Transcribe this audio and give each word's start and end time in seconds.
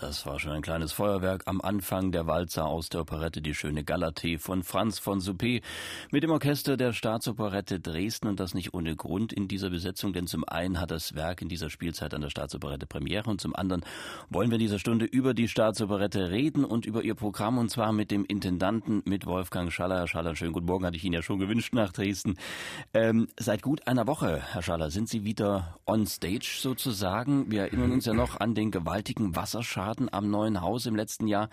Das 0.00 0.24
war 0.24 0.40
schon 0.40 0.52
ein 0.52 0.62
kleines 0.62 0.92
Feuerwerk 0.92 1.42
am 1.44 1.60
Anfang 1.60 2.10
der 2.10 2.26
Walzer 2.26 2.64
aus 2.64 2.88
der 2.88 3.02
Operette 3.02 3.42
Die 3.42 3.54
schöne 3.54 3.84
Galatee 3.84 4.38
von 4.38 4.62
Franz 4.62 4.98
von 4.98 5.20
Suppé 5.20 5.60
mit 6.10 6.22
dem 6.22 6.30
Orchester 6.30 6.78
der 6.78 6.94
Staatsoperette 6.94 7.80
Dresden 7.80 8.28
und 8.28 8.40
das 8.40 8.54
nicht 8.54 8.72
ohne 8.72 8.96
Grund 8.96 9.30
in 9.30 9.46
dieser 9.46 9.68
Besetzung, 9.68 10.14
denn 10.14 10.26
zum 10.26 10.44
einen 10.48 10.80
hat 10.80 10.90
das 10.90 11.14
Werk 11.16 11.42
in 11.42 11.50
dieser 11.50 11.68
Spielzeit 11.68 12.14
an 12.14 12.22
der 12.22 12.30
Staatsoperette 12.30 12.86
Premiere 12.86 13.28
und 13.28 13.42
zum 13.42 13.54
anderen 13.54 13.84
wollen 14.30 14.50
wir 14.50 14.54
in 14.54 14.62
dieser 14.62 14.78
Stunde 14.78 15.04
über 15.04 15.34
die 15.34 15.48
Staatsoperette 15.48 16.30
reden 16.30 16.64
und 16.64 16.86
über 16.86 17.02
ihr 17.02 17.14
Programm 17.14 17.58
und 17.58 17.68
zwar 17.68 17.92
mit 17.92 18.10
dem 18.10 18.24
Intendanten, 18.24 19.02
mit 19.04 19.26
Wolfgang 19.26 19.70
Schaller. 19.70 19.98
Herr 19.98 20.08
Schaller, 20.08 20.34
schönen 20.34 20.54
guten 20.54 20.66
Morgen, 20.66 20.86
hatte 20.86 20.96
ich 20.96 21.04
Ihnen 21.04 21.14
ja 21.14 21.22
schon 21.22 21.38
gewünscht 21.38 21.74
nach 21.74 21.92
Dresden. 21.92 22.38
Ähm, 22.94 23.28
seit 23.38 23.60
gut 23.60 23.86
einer 23.86 24.06
Woche, 24.06 24.40
Herr 24.52 24.62
Schaller, 24.62 24.90
sind 24.90 25.10
Sie 25.10 25.24
wieder 25.24 25.78
on 25.86 26.06
stage 26.06 26.56
sozusagen. 26.58 27.50
Wir 27.50 27.62
erinnern 27.62 27.92
uns 27.92 28.06
ja 28.06 28.14
noch 28.14 28.40
an 28.40 28.54
den 28.54 28.70
gewaltigen 28.70 29.36
Wasserschaden 29.36 29.89
Schaden 29.90 30.12
am 30.12 30.30
neuen 30.30 30.60
Haus 30.60 30.86
im 30.86 30.94
letzten 30.94 31.26
Jahr. 31.26 31.48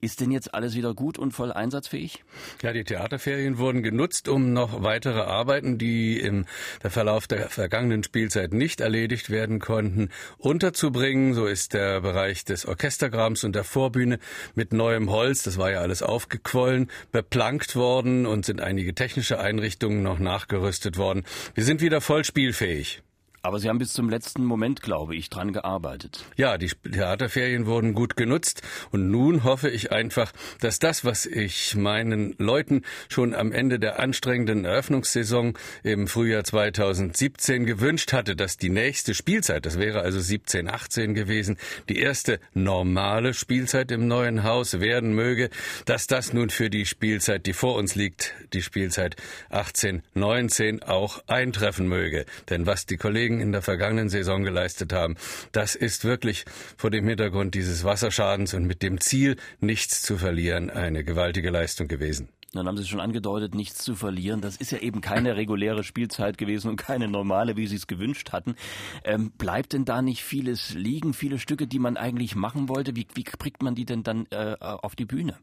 Ist 0.00 0.20
denn 0.20 0.30
jetzt 0.30 0.54
alles 0.54 0.76
wieder 0.76 0.94
gut 0.94 1.18
und 1.18 1.32
voll 1.32 1.52
einsatzfähig? 1.52 2.22
Ja, 2.62 2.72
die 2.72 2.84
Theaterferien 2.84 3.58
wurden 3.58 3.82
genutzt, 3.82 4.28
um 4.28 4.52
noch 4.52 4.84
weitere 4.84 5.22
Arbeiten, 5.22 5.76
die 5.76 6.20
im 6.20 6.46
Verlauf 6.80 7.26
der 7.26 7.48
vergangenen 7.48 8.04
Spielzeit 8.04 8.52
nicht 8.52 8.80
erledigt 8.80 9.28
werden 9.28 9.58
konnten, 9.58 10.10
unterzubringen. 10.38 11.34
So 11.34 11.46
ist 11.46 11.74
der 11.74 12.00
Bereich 12.00 12.44
des 12.44 12.64
Orchestergrams 12.64 13.42
und 13.42 13.56
der 13.56 13.64
Vorbühne 13.64 14.20
mit 14.54 14.72
neuem 14.72 15.10
Holz, 15.10 15.42
das 15.42 15.58
war 15.58 15.72
ja 15.72 15.80
alles 15.80 16.04
aufgequollen, 16.04 16.92
beplankt 17.10 17.74
worden 17.74 18.24
und 18.24 18.44
sind 18.44 18.60
einige 18.60 18.94
technische 18.94 19.40
Einrichtungen 19.40 20.04
noch 20.04 20.20
nachgerüstet 20.20 20.96
worden. 20.96 21.24
Wir 21.54 21.64
sind 21.64 21.80
wieder 21.80 22.00
voll 22.00 22.24
spielfähig. 22.24 23.02
Aber 23.42 23.58
Sie 23.58 23.68
haben 23.68 23.78
bis 23.78 23.92
zum 23.94 24.10
letzten 24.10 24.44
Moment, 24.44 24.82
glaube 24.82 25.16
ich, 25.16 25.30
dran 25.30 25.52
gearbeitet. 25.52 26.24
Ja, 26.36 26.58
die 26.58 26.68
Theaterferien 26.68 27.64
wurden 27.64 27.94
gut 27.94 28.16
genutzt 28.16 28.62
und 28.90 29.10
nun 29.10 29.44
hoffe 29.44 29.70
ich 29.70 29.92
einfach, 29.92 30.32
dass 30.60 30.78
das, 30.78 31.04
was 31.04 31.24
ich 31.24 31.74
meinen 31.74 32.34
Leuten 32.38 32.82
schon 33.08 33.34
am 33.34 33.52
Ende 33.52 33.78
der 33.78 33.98
anstrengenden 33.98 34.66
Eröffnungssaison 34.66 35.54
im 35.82 36.06
Frühjahr 36.06 36.44
2017 36.44 37.64
gewünscht 37.64 38.12
hatte, 38.12 38.36
dass 38.36 38.58
die 38.58 38.68
nächste 38.68 39.14
Spielzeit, 39.14 39.64
das 39.64 39.78
wäre 39.78 40.00
also 40.00 40.20
17, 40.20 40.68
18 40.68 41.14
gewesen, 41.14 41.56
die 41.88 41.98
erste 41.98 42.40
normale 42.52 43.32
Spielzeit 43.32 43.90
im 43.90 44.06
neuen 44.06 44.44
Haus 44.44 44.80
werden 44.80 45.14
möge, 45.14 45.48
dass 45.86 46.06
das 46.06 46.32
nun 46.32 46.50
für 46.50 46.68
die 46.68 46.84
Spielzeit, 46.84 47.46
die 47.46 47.54
vor 47.54 47.76
uns 47.76 47.94
liegt, 47.94 48.34
die 48.52 48.62
Spielzeit 48.62 49.16
18, 49.48 50.02
19 50.14 50.82
auch 50.82 51.22
eintreffen 51.26 51.88
möge. 51.88 52.26
Denn 52.50 52.66
was 52.66 52.84
die 52.86 52.96
Kollegen 52.96 53.29
Kollegen 53.30 53.40
in 53.40 53.52
der 53.52 53.62
vergangenen 53.62 54.08
Saison 54.08 54.42
geleistet 54.42 54.92
haben. 54.92 55.16
Das 55.52 55.76
ist 55.76 56.04
wirklich 56.04 56.44
vor 56.76 56.90
dem 56.90 57.06
Hintergrund 57.06 57.54
dieses 57.54 57.84
Wasserschadens 57.84 58.54
und 58.54 58.66
mit 58.66 58.82
dem 58.82 59.00
Ziel, 59.00 59.36
nichts 59.60 60.02
zu 60.02 60.18
verlieren, 60.18 60.70
eine 60.70 61.04
gewaltige 61.04 61.50
Leistung 61.50 61.86
gewesen. 61.86 62.28
Dann 62.52 62.66
haben 62.66 62.76
Sie 62.76 62.86
schon 62.86 62.98
angedeutet, 62.98 63.54
nichts 63.54 63.84
zu 63.84 63.94
verlieren. 63.94 64.40
Das 64.40 64.56
ist 64.56 64.72
ja 64.72 64.78
eben 64.78 65.00
keine 65.00 65.36
reguläre 65.36 65.84
Spielzeit 65.84 66.36
gewesen 66.36 66.68
und 66.68 66.76
keine 66.76 67.06
normale, 67.06 67.56
wie 67.56 67.68
Sie 67.68 67.76
es 67.76 67.86
gewünscht 67.86 68.32
hatten. 68.32 68.56
Ähm, 69.04 69.30
bleibt 69.38 69.72
denn 69.72 69.84
da 69.84 70.02
nicht 70.02 70.24
vieles 70.24 70.74
liegen, 70.74 71.14
viele 71.14 71.38
Stücke, 71.38 71.68
die 71.68 71.78
man 71.78 71.96
eigentlich 71.96 72.34
machen 72.34 72.68
wollte? 72.68 72.96
Wie, 72.96 73.06
wie 73.14 73.22
kriegt 73.22 73.62
man 73.62 73.76
die 73.76 73.84
denn 73.84 74.02
dann 74.02 74.26
äh, 74.30 74.56
auf 74.60 74.96
die 74.96 75.04
Bühne? 75.04 75.36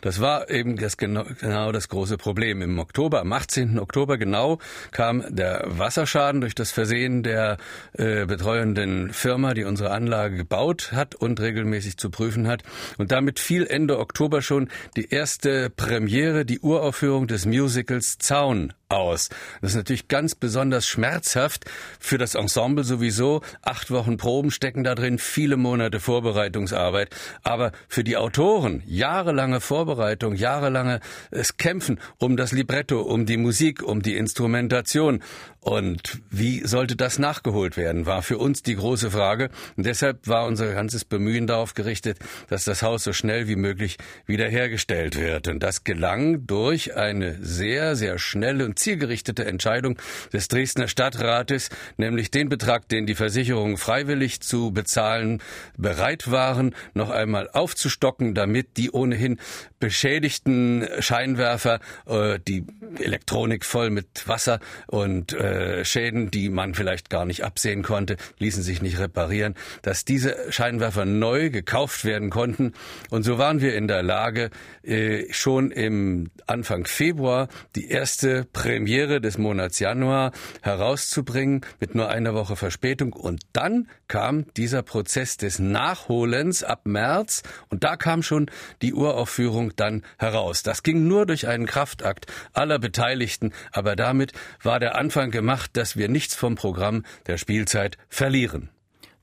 Das 0.00 0.20
war 0.20 0.50
eben 0.50 0.76
das 0.76 0.96
genau, 0.96 1.24
genau 1.40 1.72
das 1.72 1.88
große 1.88 2.18
Problem. 2.18 2.62
Im 2.62 2.78
Oktober, 2.78 3.20
am 3.20 3.32
18. 3.32 3.78
Oktober 3.78 4.18
genau, 4.18 4.58
kam 4.90 5.24
der 5.28 5.64
Wasserschaden 5.66 6.40
durch 6.40 6.54
das 6.54 6.70
Versehen 6.70 7.22
der 7.22 7.58
äh, 7.92 8.26
betreuenden 8.26 9.12
Firma, 9.12 9.54
die 9.54 9.64
unsere 9.64 9.90
Anlage 9.90 10.36
gebaut 10.36 10.92
hat 10.92 11.14
und 11.14 11.40
regelmäßig 11.40 11.96
zu 11.96 12.10
prüfen 12.10 12.46
hat. 12.46 12.62
Und 12.98 13.12
damit 13.12 13.38
fiel 13.38 13.66
Ende 13.66 13.98
Oktober 13.98 14.42
schon 14.42 14.68
die 14.96 15.08
erste 15.10 15.70
Premiere 15.70 16.41
die 16.44 16.60
Uraufführung 16.60 17.26
des 17.26 17.46
Musicals 17.46 18.18
Zaun 18.18 18.72
aus. 18.92 19.30
Das 19.60 19.72
ist 19.72 19.76
natürlich 19.76 20.08
ganz 20.08 20.34
besonders 20.34 20.86
schmerzhaft 20.86 21.64
für 21.98 22.18
das 22.18 22.34
Ensemble 22.34 22.84
sowieso. 22.84 23.42
Acht 23.62 23.90
Wochen 23.90 24.16
Proben 24.16 24.50
stecken 24.50 24.84
da 24.84 24.94
drin, 24.94 25.18
viele 25.18 25.56
Monate 25.56 25.98
Vorbereitungsarbeit. 26.00 27.10
Aber 27.42 27.72
für 27.88 28.04
die 28.04 28.16
Autoren 28.16 28.82
jahrelange 28.86 29.60
Vorbereitung, 29.60 30.34
jahrelange 30.34 31.00
es 31.30 31.56
Kämpfen 31.56 31.98
um 32.18 32.36
das 32.36 32.52
Libretto, 32.52 33.00
um 33.00 33.26
die 33.26 33.36
Musik, 33.36 33.82
um 33.82 34.02
die 34.02 34.16
Instrumentation. 34.16 35.22
Und 35.60 36.20
wie 36.28 36.66
sollte 36.66 36.96
das 36.96 37.20
nachgeholt 37.20 37.76
werden, 37.76 38.04
war 38.04 38.22
für 38.22 38.36
uns 38.36 38.64
die 38.64 38.74
große 38.74 39.12
Frage. 39.12 39.48
Und 39.76 39.86
deshalb 39.86 40.26
war 40.26 40.46
unser 40.46 40.72
ganzes 40.72 41.04
Bemühen 41.04 41.46
darauf 41.46 41.74
gerichtet, 41.74 42.18
dass 42.48 42.64
das 42.64 42.82
Haus 42.82 43.04
so 43.04 43.12
schnell 43.12 43.46
wie 43.46 43.54
möglich 43.54 43.96
wiederhergestellt 44.26 45.16
wird. 45.16 45.46
Und 45.46 45.62
das 45.62 45.84
gelang 45.84 46.48
durch 46.48 46.96
eine 46.96 47.38
sehr, 47.40 47.94
sehr 47.94 48.18
schnelle 48.18 48.64
und 48.64 48.80
zielgerichtete 48.82 49.44
Entscheidung 49.44 49.96
des 50.32 50.48
Dresdner 50.48 50.88
Stadtrates, 50.88 51.70
nämlich 51.96 52.30
den 52.30 52.48
Betrag, 52.48 52.88
den 52.88 53.06
die 53.06 53.14
Versicherungen 53.14 53.76
freiwillig 53.76 54.40
zu 54.40 54.72
bezahlen 54.72 55.40
bereit 55.76 56.30
waren, 56.30 56.74
noch 56.94 57.10
einmal 57.10 57.48
aufzustocken, 57.48 58.34
damit 58.34 58.76
die 58.76 58.90
ohnehin 58.90 59.38
beschädigten 59.78 60.86
Scheinwerfer, 60.98 61.80
äh, 62.06 62.38
die 62.46 62.64
Elektronik 62.98 63.64
voll 63.64 63.90
mit 63.90 64.26
Wasser 64.26 64.60
und 64.86 65.32
äh, 65.32 65.84
Schäden, 65.84 66.30
die 66.30 66.48
man 66.48 66.74
vielleicht 66.74 67.08
gar 67.08 67.24
nicht 67.24 67.44
absehen 67.44 67.82
konnte, 67.82 68.16
ließen 68.38 68.62
sich 68.62 68.82
nicht 68.82 68.98
reparieren, 68.98 69.54
dass 69.82 70.04
diese 70.04 70.36
Scheinwerfer 70.50 71.04
neu 71.04 71.50
gekauft 71.50 72.04
werden 72.04 72.30
konnten. 72.30 72.72
Und 73.10 73.22
so 73.22 73.38
waren 73.38 73.60
wir 73.60 73.74
in 73.76 73.88
der 73.88 74.02
Lage, 74.02 74.50
äh, 74.82 75.32
schon 75.32 75.70
im 75.70 76.30
Anfang 76.46 76.86
Februar 76.86 77.48
die 77.76 77.88
erste 77.88 78.44
Prä 78.52 78.71
Premiere 78.72 79.20
des 79.20 79.36
Monats 79.36 79.80
Januar 79.80 80.32
herauszubringen 80.62 81.60
mit 81.78 81.94
nur 81.94 82.08
einer 82.08 82.32
Woche 82.32 82.56
Verspätung. 82.56 83.12
Und 83.12 83.42
dann 83.52 83.86
kam 84.08 84.46
dieser 84.56 84.80
Prozess 84.82 85.36
des 85.36 85.58
Nachholens 85.58 86.64
ab 86.64 86.86
März 86.86 87.42
und 87.68 87.84
da 87.84 87.96
kam 87.96 88.22
schon 88.22 88.50
die 88.80 88.94
Uraufführung 88.94 89.76
dann 89.76 90.02
heraus. 90.16 90.62
Das 90.62 90.82
ging 90.82 91.06
nur 91.06 91.26
durch 91.26 91.48
einen 91.48 91.66
Kraftakt 91.66 92.32
aller 92.54 92.78
Beteiligten, 92.78 93.52
aber 93.72 93.94
damit 93.94 94.32
war 94.62 94.80
der 94.80 94.94
Anfang 94.94 95.30
gemacht, 95.30 95.72
dass 95.74 95.98
wir 95.98 96.08
nichts 96.08 96.34
vom 96.34 96.54
Programm 96.54 97.04
der 97.26 97.36
Spielzeit 97.36 97.98
verlieren. 98.08 98.70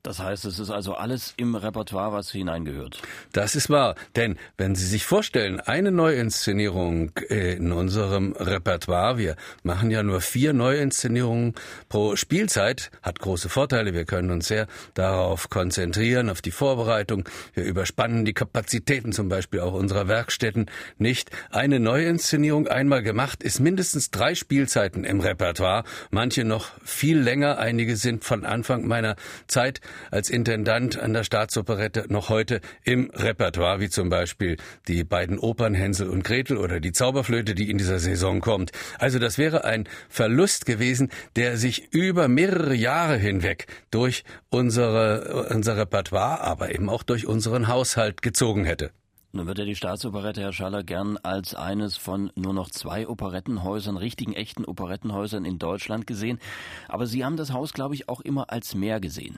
Das 0.02 0.20
heißt, 0.20 0.46
es 0.46 0.60
ist 0.60 0.70
also 0.70 0.94
alles 0.94 1.34
im 1.36 1.56
Repertoire, 1.56 2.14
was 2.14 2.32
hineingehört. 2.32 3.02
Das 3.34 3.56
ist 3.56 3.70
wahr. 3.70 3.96
Denn 4.16 4.38
wenn 4.58 4.74
Sie 4.74 4.86
sich 4.86 5.06
vorstellen, 5.06 5.60
eine 5.60 5.92
Neuinszenierung 5.92 7.12
äh, 7.30 7.56
in 7.56 7.74
unserem 7.74 8.32
Repertoire, 8.32 9.18
wir 9.18 9.36
machen 9.64 9.92
ja 9.92 10.02
nur 10.02 10.22
vier 10.22 10.54
Neuinszenierungen 10.54 11.54
pro 11.90 12.16
Spielzeit, 12.16 12.92
hat 13.02 13.20
große 13.20 13.50
Vorteile. 13.50 13.94
Wir 13.94 14.06
können 14.06 14.32
uns 14.32 14.48
sehr 14.48 14.68
darauf 14.94 15.50
konzentrieren, 15.50 16.30
auf 16.30 16.42
die 16.42 16.52
Vorbereitung. 16.52 17.28
Wir 17.54 17.66
überspannen 17.66 18.24
die 18.24 18.34
Kapazitäten 18.34 19.12
zum 19.12 19.28
Beispiel 19.28 19.60
auch 19.60 19.74
unserer 19.74 20.08
Werkstätten 20.08 20.68
nicht. 20.98 21.30
Eine 21.52 21.82
Neuinszenierung 21.82 22.70
einmal 22.70 23.04
gemacht 23.04 23.44
ist 23.44 23.60
mindestens 23.60 24.12
drei 24.12 24.34
Spielzeiten 24.34 25.04
im 25.04 25.20
Repertoire. 25.20 25.84
Manche 26.10 26.46
noch 26.46 26.72
viel 26.86 27.20
länger. 27.20 27.58
Einige 27.58 27.98
sind 27.98 28.24
von 28.24 28.46
Anfang 28.46 28.88
meiner 28.88 29.18
Zeit 29.48 29.82
als 30.12 30.30
Intendant 30.30 30.98
an 30.98 31.14
der 31.14 31.24
Staatsoperette 31.24 32.06
noch 32.10 32.30
heute 32.30 32.62
im 32.84 33.10
Repertoire, 33.14 33.80
wie 33.80 33.90
zum 33.90 34.10
Beispiel 34.10 34.58
die 34.88 35.04
beiden 35.04 35.40
Opern 35.40 35.74
Hänsel 35.74 36.10
und 36.10 36.24
Gretel 36.24 36.58
oder 36.58 36.80
die 36.80 36.92
Zauberflöte, 36.92 37.56
die 37.56 37.70
in 37.70 37.78
dieser 37.78 38.00
Saison 38.00 38.42
kommt. 38.42 38.72
Also 38.98 39.20
das 39.20 39.38
wäre 39.38 39.64
ein 39.66 39.88
Verlust 40.10 40.66
gewesen, 40.66 41.10
der 41.36 41.58
sich 41.58 41.94
über 41.94 42.28
mehrere 42.28 42.76
Jahre 42.76 43.18
hinweg 43.18 43.68
durch 43.92 44.24
unsere, 44.50 45.48
unser 45.50 45.78
Repertoire, 45.78 46.42
aber 46.42 46.74
eben 46.74 46.90
auch 46.90 47.04
durch 47.04 47.28
unseren 47.28 47.68
Haushalt 47.68 48.22
gezogen 48.22 48.66
hätte. 48.66 48.92
Nun 49.32 49.46
wird 49.46 49.60
ja 49.60 49.66
die 49.66 49.76
Staatsoperette, 49.76 50.42
Herr 50.42 50.54
Schaller, 50.54 50.82
gern 50.82 51.18
als 51.22 51.54
eines 51.54 51.98
von 51.98 52.32
nur 52.34 52.52
noch 52.52 52.72
zwei 52.72 53.08
Operettenhäusern, 53.08 53.96
richtigen, 53.96 54.34
echten 54.34 54.66
Operettenhäusern 54.66 55.46
in 55.46 55.60
Deutschland 55.60 56.08
gesehen. 56.08 56.40
Aber 56.88 57.06
Sie 57.06 57.24
haben 57.24 57.38
das 57.38 57.54
Haus, 57.54 57.74
glaube 57.74 57.94
ich, 57.94 58.10
auch 58.10 58.22
immer 58.22 58.52
als 58.52 58.74
mehr 58.74 59.00
gesehen. 59.00 59.38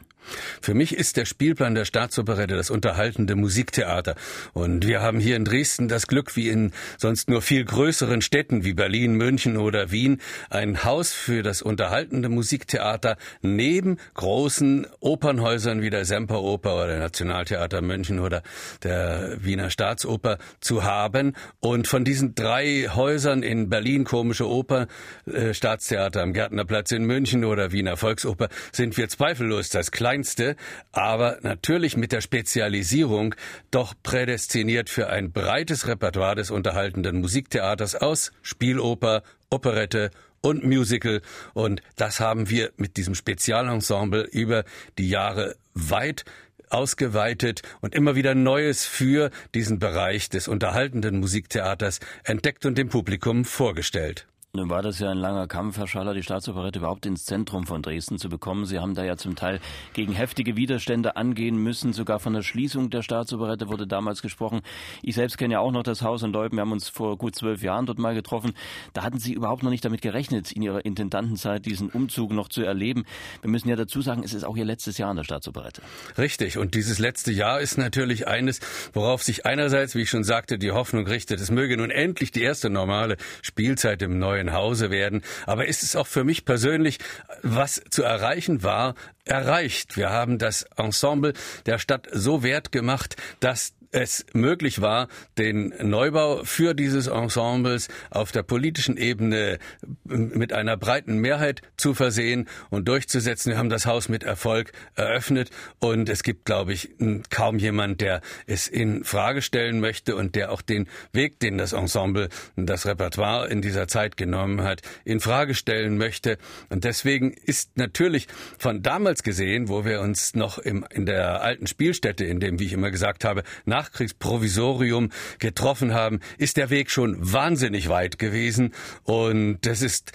Für 0.61 0.73
mich 0.73 0.95
ist 0.95 1.17
der 1.17 1.25
Spielplan 1.25 1.75
der 1.75 1.83
Staatsoperette 1.83 2.55
das 2.55 2.69
unterhaltende 2.69 3.35
Musiktheater. 3.35 4.15
Und 4.53 4.88
wir 4.88 5.01
haben 5.01 5.19
hier 5.19 5.35
in 5.35 5.43
Dresden 5.43 5.89
das 5.89 6.07
Glück, 6.07 6.38
wie 6.38 6.47
in 6.47 6.71
sonst 6.97 7.29
nur 7.29 7.41
viel 7.41 7.65
größeren 7.65 8.21
Städten 8.21 8.63
wie 8.63 8.73
Berlin, 8.73 9.15
München 9.15 9.57
oder 9.57 9.91
Wien, 9.91 10.21
ein 10.49 10.85
Haus 10.85 11.11
für 11.11 11.43
das 11.43 11.61
unterhaltende 11.61 12.29
Musiktheater 12.29 13.17
neben 13.41 13.97
großen 14.13 14.88
Opernhäusern 15.01 15.81
wie 15.81 15.89
der 15.89 16.05
Semperoper 16.05 16.75
oder 16.75 16.88
der 16.88 16.99
Nationaltheater 16.99 17.81
München 17.81 18.19
oder 18.19 18.41
der 18.83 19.43
Wiener 19.43 19.69
Staatsoper 19.81 20.38
zu 20.60 20.83
haben. 20.83 21.36
Und 21.60 21.88
von 21.88 22.06
diesen 22.06 22.36
drei 22.36 22.88
Häusern 22.94 23.42
in 23.42 23.69
Berlin, 23.69 24.04
Komische 24.04 24.48
Oper, 24.48 24.88
äh, 25.25 25.56
Staatstheater 25.56 26.22
am 26.22 26.33
Gärtnerplatz 26.33 26.92
in 26.92 27.04
München 27.06 27.44
oder 27.44 27.72
Wiener 27.72 27.98
Volksoper, 27.98 28.50
sind 28.72 28.95
wir 28.98 29.10
zweifellos 29.10 29.69
das 29.69 29.92
kleinste, 29.92 30.56
aber 30.92 31.39
natürlich 31.42 31.98
mit 31.98 32.12
der 32.12 32.22
Spezialisierung 32.22 33.33
doch 33.72 33.95
prädestiniert 34.04 34.92
für 34.92 35.10
ein 35.10 35.31
breites 35.31 35.88
Repertoire 35.88 36.36
des 36.36 36.51
unterhaltenden 36.51 37.19
Musiktheaters 37.19 37.95
aus 37.95 38.31
Spieloper, 38.44 39.24
Operette 39.50 40.12
und 40.42 40.63
Musical. 40.63 41.22
Und 41.56 41.81
das 41.95 42.19
haben 42.19 42.51
wir 42.51 42.72
mit 42.77 42.98
diesem 42.98 43.16
Spezialensemble 43.16 44.27
über 44.31 44.63
die 45.00 45.10
Jahre 45.10 45.56
weit 45.74 46.24
ausgeweitet 46.73 47.62
und 47.81 47.95
immer 47.95 48.15
wieder 48.15 48.35
Neues 48.35 48.85
für 48.85 49.31
diesen 49.53 49.79
Bereich 49.79 50.29
des 50.29 50.47
unterhaltenden 50.47 51.19
Musiktheaters 51.19 52.00
entdeckt 52.23 52.65
und 52.65 52.77
dem 52.77 52.89
Publikum 52.89 53.45
vorgestellt. 53.45 54.27
Nun 54.53 54.69
war 54.69 54.81
das 54.81 55.00
ja 55.00 55.09
ein 55.09 55.18
langer 55.18 55.48
Kampf, 55.48 55.77
Herr 55.77 55.88
Schaller, 55.88 56.13
die 56.13 56.24
Staatsoperette 56.24 56.80
überhaupt 56.80 57.06
ins 57.06 57.24
Zentrum 57.24 57.65
von 57.65 57.81
Dresden 57.81 58.18
zu 58.18 58.27
bekommen. 58.27 58.65
Sie 58.65 58.80
haben 58.80 58.95
da 58.95 59.06
ja 59.06 59.15
zum 59.15 59.38
Teil 59.38 59.62
gegen 59.94 60.12
heftige 60.12 60.57
Widerstände 60.57 61.15
angehen 61.15 61.56
müssen. 61.56 61.94
Sogar 61.94 62.19
von 62.19 62.33
der 62.33 62.42
Schließung 62.42 62.89
der 62.89 63.01
Staatsoperette 63.01 63.69
wurde 63.69 63.88
damals 63.88 64.21
gesprochen. 64.21 64.59
Ich 65.03 65.15
selbst 65.15 65.38
kenne 65.38 65.53
ja 65.53 65.62
auch 65.62 65.71
noch 65.71 65.83
das 65.83 66.01
Haus 66.01 66.21
in 66.24 66.33
Leuben. 66.33 66.57
Wir 66.57 66.63
haben 66.63 66.74
uns 66.74 66.89
vor 66.89 67.18
gut 67.18 67.33
zwölf 67.33 67.63
Jahren 67.63 67.86
dort 67.86 67.98
mal 67.98 68.13
getroffen. 68.13 68.51
Da 68.92 69.03
hatten 69.03 69.19
Sie 69.19 69.31
überhaupt 69.31 69.63
noch 69.63 69.69
nicht 69.69 69.86
damit 69.86 70.01
gerechnet, 70.01 70.51
in 70.51 70.63
Ihrer 70.63 70.83
Intendantenzeit 70.83 71.65
diesen 71.65 71.89
Umzug 71.89 72.33
noch 72.33 72.50
zu 72.50 72.62
erleben. 72.62 73.06
Wir 73.39 73.50
müssen 73.50 73.69
ja 73.69 73.77
dazu 73.77 74.01
sagen, 74.01 74.21
es 74.21 74.33
ist 74.33 74.44
auch 74.44 74.57
Ihr 74.57 74.65
letztes 74.65 74.98
Jahr 74.98 75.12
in 75.12 75.15
der 75.15 75.24
Staatsoperette. 75.24 75.81
Richtig. 76.18 76.57
Und 76.57 76.75
dieses 76.75 77.00
letzte 77.00 77.31
Jahr 77.31 77.62
ist 77.62 77.77
natürlich 77.77 78.27
eines, 78.27 78.59
worauf 78.92 79.24
sich 79.24 79.45
einerseits, 79.45 79.95
wie 79.95 80.01
ich 80.01 80.09
schon 80.09 80.25
sagte, 80.25 80.57
die 80.57 80.71
Hoffnung 80.71 81.07
richtet. 81.07 81.39
Es 81.39 81.51
möge 81.51 81.77
nun 81.77 81.89
endlich 81.89 82.31
die 82.31 82.42
erste 82.42 82.69
normale 82.69 83.15
Spielzeit 83.42 84.01
im 84.01 84.19
neuen 84.19 84.40
neuen 84.41 84.53
Hause 84.53 84.91
werden. 84.91 85.21
Aber 85.45 85.67
ist 85.67 85.83
es 85.83 85.95
auch 85.95 86.07
für 86.07 86.23
mich 86.23 86.45
persönlich, 86.45 86.99
was 87.43 87.81
zu 87.89 88.03
erreichen 88.03 88.63
war, 88.63 88.95
erreicht. 89.25 89.97
Wir 89.97 90.09
haben 90.09 90.38
das 90.38 90.65
Ensemble 90.75 91.33
der 91.65 91.79
Stadt 91.79 92.07
so 92.11 92.43
wert 92.43 92.71
gemacht, 92.71 93.15
dass 93.39 93.73
es 93.91 94.25
möglich 94.33 94.81
war, 94.81 95.07
den 95.38 95.73
Neubau 95.81 96.43
für 96.43 96.73
dieses 96.73 97.07
Ensembles 97.07 97.88
auf 98.09 98.31
der 98.31 98.43
politischen 98.43 98.97
Ebene 98.97 99.59
mit 100.03 100.53
einer 100.53 100.77
breiten 100.77 101.17
Mehrheit 101.17 101.61
zu 101.77 101.93
versehen 101.93 102.47
und 102.69 102.88
durchzusetzen. 102.88 103.51
Wir 103.51 103.57
haben 103.57 103.69
das 103.69 103.85
Haus 103.85 104.09
mit 104.09 104.23
Erfolg 104.23 104.71
eröffnet 104.95 105.49
und 105.79 106.09
es 106.09 106.23
gibt, 106.23 106.45
glaube 106.45 106.73
ich, 106.73 106.89
kaum 107.29 107.57
jemand, 107.57 108.01
der 108.01 108.21
es 108.47 108.67
in 108.67 109.03
Frage 109.03 109.41
stellen 109.41 109.79
möchte 109.79 110.15
und 110.15 110.35
der 110.35 110.51
auch 110.51 110.61
den 110.61 110.88
Weg, 111.11 111.39
den 111.39 111.57
das 111.57 111.73
Ensemble, 111.73 112.29
das 112.55 112.85
Repertoire 112.85 113.47
in 113.49 113.61
dieser 113.61 113.88
Zeit 113.88 114.17
genommen 114.17 114.63
hat, 114.63 114.81
in 115.03 115.19
Frage 115.19 115.53
stellen 115.53 115.97
möchte. 115.97 116.38
Und 116.69 116.83
deswegen 116.83 117.31
ist 117.31 117.77
natürlich 117.77 118.27
von 118.57 118.81
damals 118.81 119.23
gesehen, 119.23 119.67
wo 119.67 119.85
wir 119.85 120.01
uns 120.01 120.33
noch 120.35 120.57
im, 120.57 120.85
in 120.89 121.05
der 121.05 121.41
alten 121.41 121.67
Spielstätte, 121.67 122.25
in 122.25 122.39
dem, 122.39 122.59
wie 122.59 122.65
ich 122.65 122.73
immer 122.73 122.91
gesagt 122.91 123.25
habe, 123.25 123.43
nach 123.65 123.81
Nachkriegsprovisorium 123.81 125.10
getroffen 125.39 125.94
haben, 125.94 126.19
ist 126.38 126.57
der 126.57 126.69
Weg 126.69 126.92
schon 126.92 127.18
wahnsinnig 127.19 127.89
weit 127.89 128.19
gewesen. 128.19 128.74
Und 129.04 129.66
es 129.66 129.81
ist 129.81 130.12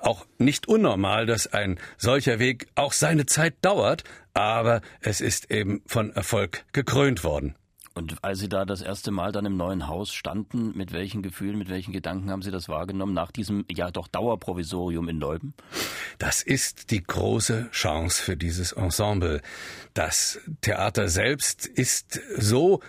auch 0.00 0.26
nicht 0.38 0.68
unnormal, 0.68 1.26
dass 1.26 1.46
ein 1.46 1.78
solcher 1.98 2.38
Weg 2.38 2.68
auch 2.74 2.92
seine 2.92 3.26
Zeit 3.26 3.54
dauert, 3.60 4.04
aber 4.32 4.80
es 5.00 5.20
ist 5.20 5.50
eben 5.50 5.82
von 5.86 6.12
Erfolg 6.12 6.64
gekrönt 6.72 7.24
worden. 7.24 7.54
Und 8.00 8.24
als 8.24 8.38
Sie 8.38 8.48
da 8.48 8.64
das 8.64 8.80
erste 8.80 9.10
Mal 9.10 9.30
dann 9.30 9.44
im 9.44 9.58
neuen 9.58 9.86
Haus 9.86 10.14
standen, 10.14 10.74
mit 10.74 10.94
welchen 10.94 11.20
Gefühlen, 11.22 11.58
mit 11.58 11.68
welchen 11.68 11.92
Gedanken 11.92 12.30
haben 12.30 12.40
Sie 12.40 12.50
das 12.50 12.66
wahrgenommen 12.66 13.12
nach 13.12 13.30
diesem 13.30 13.66
ja 13.70 13.90
doch 13.90 14.08
Dauerprovisorium 14.08 15.06
in 15.10 15.20
Leuben? 15.20 15.52
Das 16.18 16.42
ist 16.42 16.92
die 16.92 17.02
große 17.02 17.68
Chance 17.72 18.22
für 18.22 18.38
dieses 18.38 18.72
Ensemble. 18.72 19.42
Das 19.92 20.40
Theater 20.62 21.08
selbst 21.08 21.66
ist 21.66 22.22
so 22.38 22.80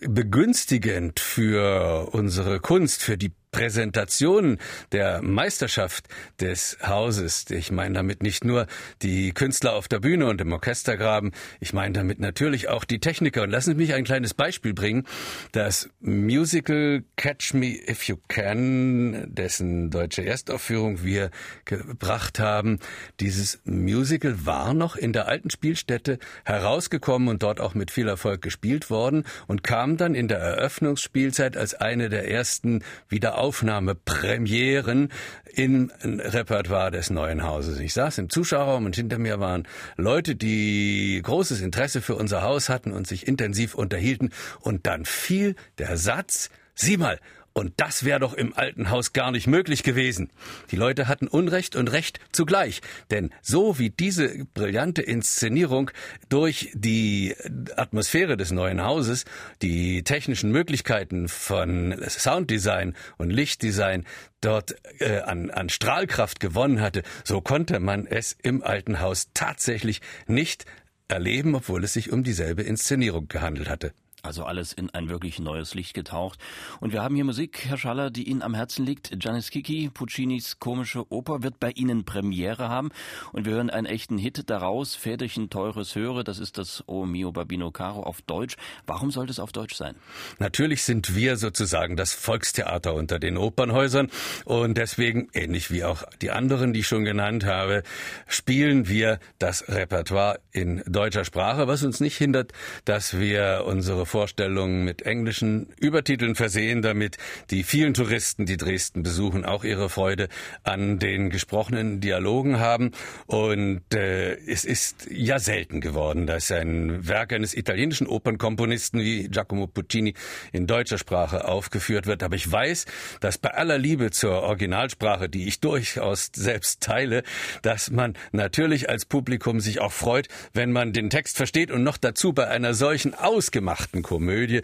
begünstigend 0.00 1.20
für 1.20 2.08
unsere 2.12 2.60
Kunst, 2.60 3.02
für 3.02 3.18
die 3.18 3.32
Präsentation 3.52 4.58
der 4.92 5.22
Meisterschaft 5.22 6.08
des 6.40 6.78
Hauses. 6.86 7.46
Ich 7.50 7.72
meine 7.72 7.94
damit 7.94 8.22
nicht 8.22 8.44
nur 8.44 8.66
die 9.02 9.32
Künstler 9.32 9.74
auf 9.74 9.88
der 9.88 9.98
Bühne 9.98 10.26
und 10.26 10.40
im 10.40 10.52
Orchestergraben, 10.52 11.32
ich 11.58 11.72
meine 11.72 11.92
damit 11.92 12.20
natürlich 12.20 12.68
auch 12.68 12.84
die 12.84 13.00
Techniker. 13.00 13.42
Und 13.42 13.50
lassen 13.50 13.70
Sie 13.70 13.76
mich 13.76 13.94
ein 13.94 14.04
kleines 14.04 14.34
Beispiel 14.34 14.74
bringen. 14.74 15.06
Das 15.52 15.88
Musical 16.00 17.02
Catch 17.16 17.54
Me 17.54 17.76
If 17.88 18.04
You 18.04 18.16
Can, 18.28 19.26
dessen 19.34 19.90
deutsche 19.90 20.24
Erstaufführung 20.24 21.02
wir 21.02 21.30
gebracht 21.64 22.38
haben, 22.38 22.78
dieses 23.18 23.60
Musical 23.64 24.46
war 24.46 24.74
noch 24.74 24.96
in 24.96 25.12
der 25.12 25.26
alten 25.26 25.50
Spielstätte 25.50 26.18
herausgekommen 26.44 27.28
und 27.28 27.42
dort 27.42 27.60
auch 27.60 27.74
mit 27.74 27.90
viel 27.90 28.08
Erfolg 28.08 28.42
gespielt 28.42 28.90
worden 28.90 29.24
und 29.46 29.64
kam 29.64 29.96
dann 29.96 30.14
in 30.14 30.28
der 30.28 30.38
Eröffnungsspielzeit 30.38 31.56
als 31.56 31.74
eine 31.74 32.08
der 32.08 32.30
ersten 32.30 32.84
wieder 33.08 33.39
Aufnahmepremieren 33.40 35.10
im 35.54 35.90
Repertoire 36.02 36.90
des 36.90 37.08
Neuen 37.08 37.42
Hauses. 37.42 37.80
Ich 37.80 37.94
saß 37.94 38.18
im 38.18 38.28
Zuschauerraum 38.28 38.84
und 38.84 38.94
hinter 38.94 39.18
mir 39.18 39.40
waren 39.40 39.66
Leute, 39.96 40.36
die 40.36 41.20
großes 41.22 41.62
Interesse 41.62 42.02
für 42.02 42.16
unser 42.16 42.42
Haus 42.42 42.68
hatten 42.68 42.92
und 42.92 43.06
sich 43.06 43.26
intensiv 43.26 43.74
unterhielten. 43.74 44.30
Und 44.60 44.86
dann 44.86 45.06
fiel 45.06 45.56
der 45.78 45.96
Satz, 45.96 46.50
sieh 46.74 46.98
mal, 46.98 47.18
und 47.52 47.72
das 47.78 48.04
wäre 48.04 48.20
doch 48.20 48.34
im 48.34 48.56
alten 48.56 48.90
Haus 48.90 49.12
gar 49.12 49.32
nicht 49.32 49.46
möglich 49.46 49.82
gewesen. 49.82 50.30
Die 50.70 50.76
Leute 50.76 51.08
hatten 51.08 51.26
Unrecht 51.26 51.74
und 51.74 51.90
Recht 51.90 52.20
zugleich. 52.32 52.80
Denn 53.10 53.30
so 53.42 53.78
wie 53.78 53.90
diese 53.90 54.44
brillante 54.54 55.02
Inszenierung 55.02 55.90
durch 56.28 56.70
die 56.74 57.34
Atmosphäre 57.76 58.36
des 58.36 58.52
neuen 58.52 58.82
Hauses, 58.82 59.24
die 59.62 60.04
technischen 60.04 60.52
Möglichkeiten 60.52 61.28
von 61.28 61.96
Sounddesign 62.08 62.94
und 63.18 63.30
Lichtdesign 63.30 64.06
dort 64.40 64.76
äh, 65.00 65.18
an, 65.18 65.50
an 65.50 65.68
Strahlkraft 65.68 66.40
gewonnen 66.40 66.80
hatte, 66.80 67.02
so 67.24 67.40
konnte 67.40 67.80
man 67.80 68.06
es 68.06 68.36
im 68.42 68.62
alten 68.62 69.00
Haus 69.00 69.28
tatsächlich 69.34 70.00
nicht 70.26 70.66
erleben, 71.08 71.54
obwohl 71.56 71.82
es 71.82 71.92
sich 71.94 72.12
um 72.12 72.22
dieselbe 72.22 72.62
Inszenierung 72.62 73.26
gehandelt 73.28 73.68
hatte. 73.68 73.92
Also 74.22 74.44
alles 74.44 74.72
in 74.72 74.90
ein 74.90 75.08
wirklich 75.08 75.38
neues 75.38 75.74
Licht 75.74 75.94
getaucht. 75.94 76.38
Und 76.80 76.92
wir 76.92 77.02
haben 77.02 77.14
hier 77.14 77.24
Musik, 77.24 77.64
Herr 77.66 77.78
Schaller, 77.78 78.10
die 78.10 78.28
Ihnen 78.28 78.42
am 78.42 78.54
Herzen 78.54 78.84
liegt. 78.84 79.18
Giannis 79.18 79.50
Kiki, 79.50 79.90
Puccinis 79.92 80.58
komische 80.58 81.10
Oper, 81.10 81.42
wird 81.42 81.58
bei 81.58 81.70
Ihnen 81.70 82.04
Premiere 82.04 82.68
haben. 82.68 82.90
Und 83.32 83.46
wir 83.46 83.54
hören 83.54 83.70
einen 83.70 83.86
echten 83.86 84.18
Hit 84.18 84.50
daraus. 84.50 84.94
Väterchen 84.94 85.48
teures 85.48 85.94
Höre, 85.94 86.22
das 86.22 86.38
ist 86.38 86.58
das 86.58 86.84
O 86.86 87.06
mio 87.06 87.32
Babino 87.32 87.70
Caro 87.70 88.02
auf 88.02 88.20
Deutsch. 88.22 88.56
Warum 88.86 89.10
sollte 89.10 89.30
es 89.30 89.40
auf 89.40 89.52
Deutsch 89.52 89.74
sein? 89.74 89.94
Natürlich 90.38 90.82
sind 90.82 91.14
wir 91.14 91.36
sozusagen 91.36 91.96
das 91.96 92.12
Volkstheater 92.12 92.94
unter 92.94 93.18
den 93.18 93.38
Opernhäusern. 93.38 94.08
Und 94.44 94.76
deswegen, 94.76 95.28
ähnlich 95.32 95.70
wie 95.70 95.84
auch 95.84 96.02
die 96.20 96.30
anderen, 96.30 96.72
die 96.72 96.80
ich 96.80 96.88
schon 96.88 97.04
genannt 97.04 97.46
habe, 97.46 97.82
spielen 98.26 98.88
wir 98.88 99.18
das 99.38 99.68
Repertoire 99.68 100.40
in 100.52 100.82
deutscher 100.86 101.24
Sprache, 101.24 101.68
was 101.68 101.82
uns 101.82 102.00
nicht 102.00 102.16
hindert, 102.16 102.52
dass 102.84 103.18
wir 103.18 103.64
unsere 103.66 104.06
Vorstellungen 104.10 104.84
mit 104.84 105.02
englischen 105.02 105.68
Übertiteln 105.78 106.34
versehen, 106.34 106.82
damit 106.82 107.16
die 107.50 107.62
vielen 107.62 107.94
Touristen, 107.94 108.44
die 108.44 108.56
Dresden 108.56 109.02
besuchen, 109.02 109.44
auch 109.44 109.64
ihre 109.64 109.88
Freude 109.88 110.28
an 110.64 110.98
den 110.98 111.30
gesprochenen 111.30 112.00
Dialogen 112.00 112.58
haben. 112.58 112.90
Und 113.26 113.82
äh, 113.94 114.34
es 114.46 114.64
ist 114.64 115.06
ja 115.10 115.38
selten 115.38 115.80
geworden, 115.80 116.26
dass 116.26 116.50
ein 116.50 117.06
Werk 117.08 117.32
eines 117.32 117.54
italienischen 117.54 118.06
Opernkomponisten 118.06 119.00
wie 119.00 119.28
Giacomo 119.28 119.68
Puccini 119.68 120.14
in 120.52 120.66
deutscher 120.66 120.98
Sprache 120.98 121.46
aufgeführt 121.46 122.06
wird. 122.06 122.22
Aber 122.22 122.34
ich 122.34 122.50
weiß, 122.50 122.86
dass 123.20 123.38
bei 123.38 123.54
aller 123.54 123.78
Liebe 123.78 124.10
zur 124.10 124.42
Originalsprache, 124.42 125.28
die 125.28 125.46
ich 125.46 125.60
durchaus 125.60 126.30
selbst 126.34 126.82
teile, 126.82 127.22
dass 127.62 127.90
man 127.90 128.14
natürlich 128.32 128.90
als 128.90 129.04
Publikum 129.04 129.60
sich 129.60 129.80
auch 129.80 129.92
freut, 129.92 130.28
wenn 130.52 130.72
man 130.72 130.92
den 130.92 131.10
Text 131.10 131.36
versteht 131.36 131.70
und 131.70 131.84
noch 131.84 131.96
dazu 131.96 132.32
bei 132.32 132.48
einer 132.48 132.74
solchen 132.74 133.14
ausgemachten 133.14 133.99
großen 134.02 134.20
Komödie 134.20 134.62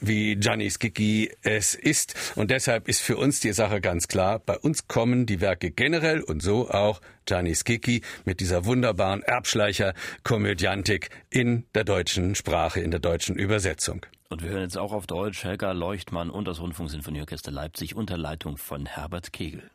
wie 0.00 0.36
Gianni 0.36 0.70
Schicchi 0.70 1.30
es 1.42 1.74
ist. 1.74 2.14
Und 2.36 2.50
deshalb 2.50 2.88
ist 2.88 3.00
für 3.00 3.16
uns 3.16 3.40
die 3.40 3.52
Sache 3.52 3.80
ganz 3.80 4.08
klar. 4.08 4.38
Bei 4.38 4.58
uns 4.58 4.88
kommen 4.88 5.26
die 5.26 5.40
Werke 5.40 5.70
generell 5.70 6.22
und 6.22 6.42
so 6.42 6.70
auch 6.70 7.00
Gianni 7.24 7.54
Schicchi 7.54 8.02
mit 8.24 8.40
dieser 8.40 8.64
wunderbaren 8.64 9.22
Erbschleicher-Komödiantik 9.22 11.10
in 11.30 11.64
der 11.74 11.84
deutschen 11.84 12.34
Sprache, 12.34 12.80
in 12.80 12.90
der 12.90 13.00
deutschen 13.00 13.36
Übersetzung. 13.36 14.04
Und 14.28 14.42
wir 14.42 14.50
hören 14.50 14.62
jetzt 14.62 14.76
auch 14.76 14.92
auf 14.92 15.06
Deutsch 15.06 15.44
Helga 15.44 15.72
Leuchtmann 15.72 16.30
und 16.30 16.48
das 16.48 16.60
Rundfunksinfonieorchester 16.60 17.52
Leipzig 17.52 17.94
unter 17.94 18.16
Leitung 18.16 18.56
von 18.56 18.86
Herbert 18.86 19.32
Kegel. 19.32 19.70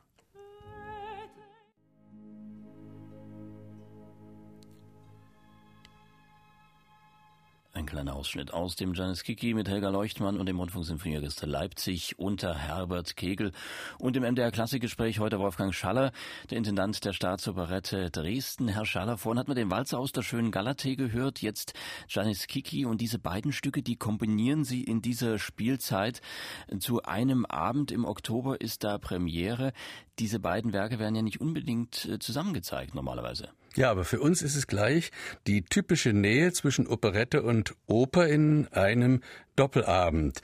Ein 7.73 7.85
kleiner 7.85 8.17
Ausschnitt 8.17 8.53
aus 8.53 8.75
dem 8.75 8.93
Janis 8.93 9.23
Kiki 9.23 9.53
mit 9.53 9.69
Helga 9.69 9.87
Leuchtmann 9.87 10.37
und 10.37 10.45
dem 10.47 10.59
Rundfunksinfonieorchester 10.59 11.47
Leipzig 11.47 12.19
unter 12.19 12.53
Herbert 12.53 13.15
Kegel 13.15 13.53
und 13.97 14.17
im 14.17 14.23
MDR 14.23 14.51
Klassikgespräch 14.51 15.19
heute 15.19 15.39
Wolfgang 15.39 15.73
Schaller, 15.73 16.11
der 16.49 16.57
Intendant 16.57 17.05
der 17.05 17.13
Staatsoperette 17.13 18.11
Dresden. 18.11 18.67
Herr 18.67 18.85
Schaller, 18.85 19.17
vorhin 19.17 19.39
hat 19.39 19.47
man 19.47 19.55
den 19.55 19.71
Walzer 19.71 19.99
aus 19.99 20.11
der 20.11 20.21
schönen 20.21 20.51
Galatee 20.51 20.97
gehört, 20.97 21.41
jetzt 21.41 21.73
Janis 22.09 22.47
Kiki 22.47 22.83
und 22.83 22.99
diese 22.99 23.19
beiden 23.19 23.53
Stücke, 23.53 23.81
die 23.81 23.95
kombinieren 23.95 24.65
Sie 24.65 24.83
in 24.83 25.01
dieser 25.01 25.39
Spielzeit 25.39 26.19
zu 26.79 27.03
einem 27.03 27.45
Abend 27.45 27.93
im 27.93 28.03
Oktober 28.03 28.59
ist 28.59 28.83
da 28.83 28.97
Premiere. 28.97 29.71
Diese 30.19 30.41
beiden 30.41 30.73
Werke 30.73 30.99
werden 30.99 31.15
ja 31.15 31.21
nicht 31.21 31.39
unbedingt 31.39 32.03
äh, 32.03 32.19
zusammengezeigt 32.19 32.95
normalerweise. 32.95 33.47
Ja, 33.77 33.89
aber 33.89 34.03
für 34.03 34.19
uns 34.19 34.41
ist 34.41 34.57
es 34.57 34.67
gleich 34.67 35.11
die 35.47 35.63
typische 35.63 36.11
Nähe 36.11 36.51
zwischen 36.51 36.87
Operette 36.87 37.41
und 37.41 37.73
Oper 37.87 38.27
in 38.27 38.67
einem 38.73 39.21
Doppelabend. 39.55 40.41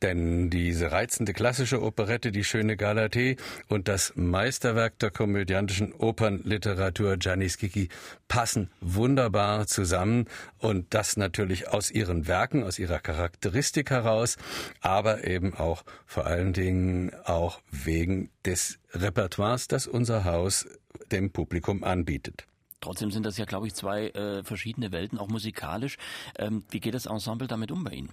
Denn 0.00 0.48
diese 0.48 0.92
reizende 0.92 1.32
klassische 1.32 1.82
Operette, 1.82 2.30
die 2.30 2.44
schöne 2.44 2.76
Galatee 2.76 3.36
und 3.68 3.88
das 3.88 4.12
Meisterwerk 4.14 4.96
der 5.00 5.10
komödiantischen 5.10 5.92
Opernliteratur 5.92 7.16
Gianni 7.16 7.50
Schicchi 7.50 7.88
passen 8.28 8.70
wunderbar 8.80 9.66
zusammen 9.66 10.26
und 10.58 10.94
das 10.94 11.16
natürlich 11.16 11.66
aus 11.68 11.90
ihren 11.90 12.28
Werken, 12.28 12.62
aus 12.62 12.78
ihrer 12.78 13.00
Charakteristik 13.00 13.90
heraus, 13.90 14.36
aber 14.80 15.26
eben 15.26 15.52
auch 15.54 15.82
vor 16.06 16.26
allen 16.26 16.52
Dingen 16.52 17.12
auch 17.24 17.60
wegen 17.72 18.30
des 18.44 18.78
Repertoires, 18.92 19.66
das 19.66 19.88
unser 19.88 20.24
Haus 20.24 20.64
dem 21.10 21.32
Publikum 21.32 21.82
anbietet. 21.82 22.46
Trotzdem 22.80 23.10
sind 23.10 23.26
das 23.26 23.38
ja, 23.38 23.44
glaube 23.44 23.66
ich, 23.66 23.74
zwei 23.74 24.08
äh, 24.10 24.44
verschiedene 24.44 24.92
Welten, 24.92 25.18
auch 25.18 25.28
musikalisch. 25.28 25.96
Ähm, 26.38 26.64
wie 26.70 26.80
geht 26.80 26.94
das 26.94 27.06
Ensemble 27.06 27.48
damit 27.48 27.72
um 27.72 27.84
bei 27.84 27.92
Ihnen? 27.92 28.12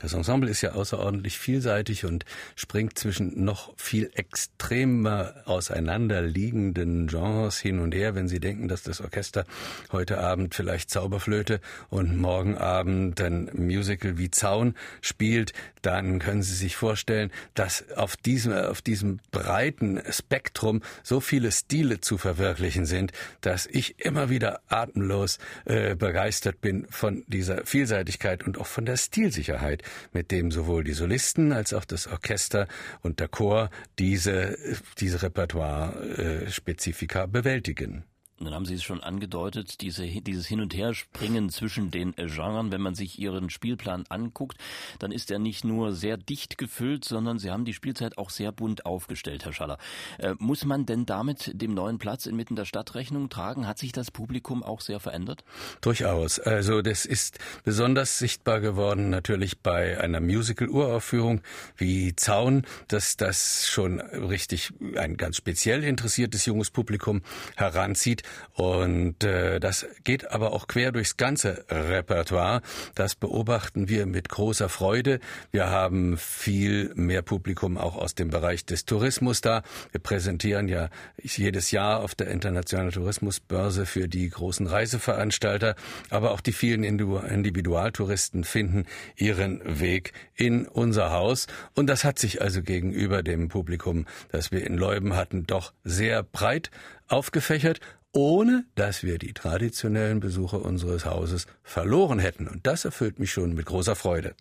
Das 0.00 0.12
Ensemble 0.12 0.50
ist 0.50 0.60
ja 0.62 0.72
außerordentlich 0.72 1.38
vielseitig 1.38 2.04
und 2.04 2.24
springt 2.56 2.98
zwischen 2.98 3.44
noch 3.44 3.72
viel 3.76 4.10
extremer 4.14 5.34
auseinanderliegenden 5.44 7.06
Genres 7.06 7.58
hin 7.58 7.78
und 7.78 7.94
her. 7.94 8.14
Wenn 8.14 8.28
Sie 8.28 8.40
denken, 8.40 8.68
dass 8.68 8.82
das 8.82 9.00
Orchester 9.00 9.44
heute 9.92 10.18
Abend 10.18 10.54
vielleicht 10.54 10.90
Zauberflöte 10.90 11.60
und 11.88 12.16
morgen 12.16 12.56
Abend 12.58 13.20
ein 13.20 13.50
Musical 13.54 14.18
wie 14.18 14.30
Zaun 14.30 14.74
spielt, 15.00 15.52
dann 15.82 16.18
können 16.18 16.42
Sie 16.42 16.54
sich 16.54 16.76
vorstellen, 16.76 17.30
dass 17.54 17.90
auf 17.92 18.16
diesem, 18.16 18.52
auf 18.52 18.82
diesem 18.82 19.20
breiten 19.30 20.00
Spektrum 20.10 20.82
so 21.02 21.20
viele 21.20 21.52
Stile 21.52 22.00
zu 22.00 22.18
verwirklichen 22.18 22.86
sind, 22.86 23.12
dass 23.40 23.66
ich 23.66 24.00
immer 24.04 24.30
wieder 24.30 24.60
atemlos 24.68 25.38
äh, 25.64 25.94
begeistert 25.94 26.60
bin 26.60 26.86
von 26.90 27.24
dieser 27.26 27.66
Vielseitigkeit 27.66 28.44
und 28.44 28.58
auch 28.58 28.66
von 28.66 28.84
der 28.84 28.96
Stilsicherheit. 28.96 29.51
Sicherheit, 29.52 29.82
mit 30.12 30.30
dem 30.30 30.50
sowohl 30.50 30.84
die 30.84 30.92
Solisten 30.92 31.52
als 31.52 31.74
auch 31.74 31.84
das 31.84 32.06
Orchester 32.06 32.66
und 33.02 33.20
der 33.20 33.28
Chor 33.28 33.68
diese, 33.98 34.56
diese 34.98 35.22
Repertoire-Spezifika 35.22 37.26
bewältigen. 37.26 38.04
Nun 38.42 38.54
haben 38.54 38.66
Sie 38.66 38.74
es 38.74 38.82
schon 38.82 39.02
angedeutet, 39.02 39.80
diese, 39.80 40.04
dieses 40.06 40.46
Hin- 40.46 40.60
und 40.60 40.74
Herspringen 40.74 41.50
zwischen 41.50 41.90
den 41.90 42.12
Genren. 42.16 42.72
Wenn 42.72 42.80
man 42.80 42.94
sich 42.94 43.18
Ihren 43.18 43.50
Spielplan 43.50 44.04
anguckt, 44.08 44.58
dann 44.98 45.12
ist 45.12 45.30
er 45.30 45.38
nicht 45.38 45.64
nur 45.64 45.92
sehr 45.92 46.16
dicht 46.16 46.58
gefüllt, 46.58 47.04
sondern 47.04 47.38
Sie 47.38 47.50
haben 47.50 47.64
die 47.64 47.74
Spielzeit 47.74 48.18
auch 48.18 48.30
sehr 48.30 48.52
bunt 48.52 48.84
aufgestellt, 48.84 49.44
Herr 49.44 49.52
Schaller. 49.52 49.78
Äh, 50.18 50.34
muss 50.38 50.64
man 50.64 50.86
denn 50.86 51.06
damit 51.06 51.52
dem 51.54 51.74
neuen 51.74 51.98
Platz 51.98 52.26
inmitten 52.26 52.56
der 52.56 52.64
Stadt 52.64 52.94
Rechnung 52.94 53.28
tragen? 53.28 53.66
Hat 53.66 53.78
sich 53.78 53.92
das 53.92 54.10
Publikum 54.10 54.62
auch 54.62 54.80
sehr 54.80 54.98
verändert? 54.98 55.44
Durchaus. 55.80 56.40
Also 56.40 56.82
das 56.82 57.04
ist 57.04 57.38
besonders 57.64 58.18
sichtbar 58.18 58.60
geworden 58.60 59.10
natürlich 59.10 59.60
bei 59.60 60.00
einer 60.00 60.20
Musical-Uraufführung 60.20 61.42
wie 61.76 62.16
Zaun, 62.16 62.66
dass 62.88 63.16
das 63.16 63.68
schon 63.68 64.00
richtig 64.00 64.72
ein 64.96 65.16
ganz 65.16 65.36
speziell 65.36 65.84
interessiertes 65.84 66.46
junges 66.46 66.70
Publikum 66.70 67.22
heranzieht. 67.56 68.22
Und 68.54 69.24
äh, 69.24 69.60
das 69.60 69.86
geht 70.04 70.30
aber 70.30 70.52
auch 70.52 70.66
quer 70.66 70.92
durchs 70.92 71.16
ganze 71.16 71.64
Repertoire. 71.68 72.62
Das 72.94 73.14
beobachten 73.14 73.88
wir 73.88 74.06
mit 74.06 74.28
großer 74.28 74.68
Freude. 74.68 75.20
Wir 75.50 75.70
haben 75.70 76.16
viel 76.18 76.92
mehr 76.94 77.22
Publikum 77.22 77.78
auch 77.78 77.96
aus 77.96 78.14
dem 78.14 78.30
Bereich 78.30 78.64
des 78.66 78.84
Tourismus 78.84 79.40
da. 79.40 79.62
Wir 79.90 80.00
präsentieren 80.00 80.68
ja 80.68 80.88
jedes 81.22 81.70
Jahr 81.70 82.00
auf 82.00 82.14
der 82.14 82.28
Internationalen 82.28 82.90
Tourismusbörse 82.90 83.86
für 83.86 84.08
die 84.08 84.28
großen 84.28 84.66
Reiseveranstalter, 84.66 85.74
aber 86.10 86.32
auch 86.32 86.40
die 86.40 86.52
vielen 86.52 86.84
Individualtouristen 86.84 88.44
finden 88.44 88.86
ihren 89.16 89.60
Weg 89.80 90.12
in 90.34 90.66
unser 90.66 91.10
Haus. 91.12 91.46
Und 91.74 91.86
das 91.86 92.04
hat 92.04 92.18
sich 92.18 92.42
also 92.42 92.62
gegenüber 92.62 93.22
dem 93.22 93.48
Publikum, 93.48 94.06
das 94.30 94.52
wir 94.52 94.66
in 94.66 94.76
Leuben 94.76 95.16
hatten, 95.16 95.46
doch 95.46 95.72
sehr 95.84 96.22
breit 96.22 96.70
aufgefächert 97.08 97.80
ohne 98.12 98.64
dass 98.74 99.02
wir 99.02 99.18
die 99.18 99.32
traditionellen 99.32 100.20
Besucher 100.20 100.62
unseres 100.64 101.04
Hauses 101.04 101.46
verloren 101.62 102.18
hätten. 102.18 102.46
Und 102.46 102.66
das 102.66 102.84
erfüllt 102.84 103.18
mich 103.18 103.32
schon 103.32 103.54
mit 103.54 103.66
großer 103.66 103.96
Freude. 103.96 104.34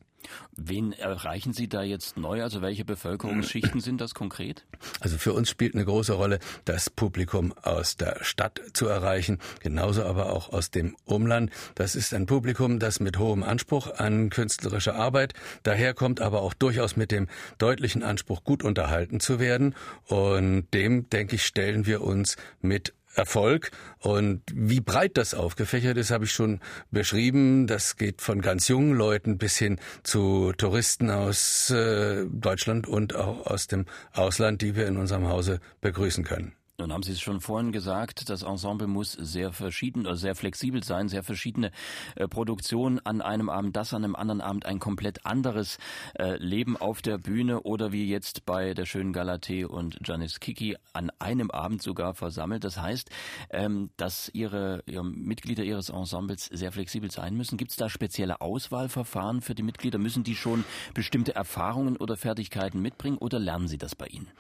Wen 0.56 0.94
erreichen 0.94 1.54
Sie 1.54 1.68
da 1.68 1.82
jetzt 1.82 2.18
neu? 2.18 2.44
Also 2.44 2.62
welche 2.62 2.86
Bevölkerungsschichten 2.86 3.82
sind 3.82 4.02
das 4.02 4.14
konkret? 4.14 4.66
Also 5.00 5.18
für 5.18 5.34
uns 5.34 5.50
spielt 5.50 5.74
eine 5.74 5.86
große 5.86 6.14
Rolle, 6.14 6.40
das 6.66 6.90
Publikum 6.90 7.54
aus 7.64 7.98
der 7.98 8.24
Stadt 8.24 8.62
zu 8.74 8.88
erreichen, 8.88 9.40
genauso 9.62 10.04
aber 10.04 10.32
auch 10.32 10.50
aus 10.50 10.70
dem 10.70 10.96
Umland. 11.06 11.52
Das 11.76 11.96
ist 11.96 12.14
ein 12.14 12.26
Publikum, 12.26 12.80
das 12.80 13.00
mit 13.00 13.18
hohem 13.18 13.44
Anspruch 13.44 13.92
an 13.96 14.30
künstlerische 14.30 14.96
Arbeit 14.96 15.34
daherkommt, 15.64 16.22
aber 16.22 16.42
auch 16.42 16.54
durchaus 16.54 16.96
mit 16.96 17.12
dem 17.12 17.28
deutlichen 17.58 18.04
Anspruch, 18.04 18.44
gut 18.44 18.64
unterhalten 18.64 19.20
zu 19.20 19.40
werden. 19.40 19.76
Und 20.06 20.68
dem, 20.74 21.10
denke 21.10 21.36
ich, 21.36 21.46
stellen 21.46 21.86
wir 21.86 22.02
uns 22.02 22.38
mit 22.62 22.94
Erfolg. 23.16 23.72
Und 24.00 24.42
wie 24.54 24.82
breit 24.82 25.18
das 25.18 25.34
aufgefächert 25.34 25.98
ist, 25.98 26.12
habe 26.12 26.26
ich 26.26 26.32
schon 26.32 26.60
beschrieben. 26.92 27.68
Das 27.68 27.98
geht 27.98 28.22
von 28.22 28.42
ganz 28.42 28.68
jungen 28.68 28.94
Leuten 28.94 29.38
bis 29.38 29.58
hin 29.58 29.80
zu 30.04 30.54
Touristen 30.58 31.10
aus 31.10 31.70
äh, 31.70 32.26
Deutschland 32.32 32.88
und 32.88 33.16
auch 33.16 33.46
aus 33.46 33.68
dem 33.68 33.86
Ausland, 34.14 34.62
die 34.62 34.76
wir 34.76 34.88
in 34.88 34.98
unserem 34.98 35.28
Hause 35.28 35.60
begrüßen 35.82 36.24
können. 36.24 36.54
Nun 36.82 36.94
haben 36.94 37.04
Sie 37.04 37.12
es 37.12 37.22
schon 37.22 37.42
vorhin 37.42 37.72
gesagt, 37.72 38.28
das 38.32 38.42
Ensemble 38.42 38.88
muss 38.88 39.12
sehr 39.12 39.52
verschieden 39.52 40.08
oder 40.08 40.16
sehr 40.16 40.34
flexibel 40.34 40.84
sein, 40.84 41.10
sehr 41.10 41.22
verschiedene 41.22 41.70
äh, 42.16 42.28
Produktionen 42.28 43.00
an 43.06 43.22
einem 43.22 43.50
Abend, 43.50 43.76
das 43.76 43.94
an 43.94 44.04
einem 44.04 44.16
anderen 44.16 44.42
Abend 44.42 44.66
ein 44.66 44.80
komplett 44.80 45.24
anderes 45.24 45.78
äh, 46.18 46.38
Leben 46.38 46.78
auf 46.78 47.04
der 47.04 47.20
Bühne 47.20 47.62
oder 47.62 47.92
wie 47.92 48.10
jetzt 48.10 48.48
bei 48.48 48.74
der 48.74 48.88
schönen 48.88 49.14
Galatee 49.14 49.64
und 49.64 50.00
Janis 50.04 50.40
Kiki 50.40 50.76
an 50.92 51.12
einem 51.20 51.52
Abend 51.52 51.84
sogar 51.84 52.16
versammelt. 52.16 52.64
Das 52.64 52.82
heißt, 52.82 53.12
ähm, 53.52 53.92
dass 53.98 54.32
ihre, 54.34 54.82
ihre 54.88 55.06
Mitglieder 55.06 55.64
Ihres 55.64 55.90
Ensembles 55.90 56.46
sehr 56.46 56.72
flexibel 56.72 57.12
sein 57.12 57.36
müssen. 57.36 57.58
Gibt 57.60 57.70
es 57.70 57.78
da 57.78 57.90
spezielle 57.90 58.42
Auswahlverfahren 58.42 59.42
für 59.42 59.54
die 59.54 59.62
Mitglieder? 59.62 60.00
Müssen 60.00 60.24
die 60.24 60.36
schon 60.36 60.64
bestimmte 60.96 61.36
Erfahrungen 61.36 61.98
oder 61.98 62.18
Fertigkeiten 62.18 62.82
mitbringen 62.82 63.20
oder 63.20 63.38
lernen 63.38 63.68
Sie 63.68 63.78
das 63.78 63.94
bei 63.94 64.08
Ihnen? 64.08 64.32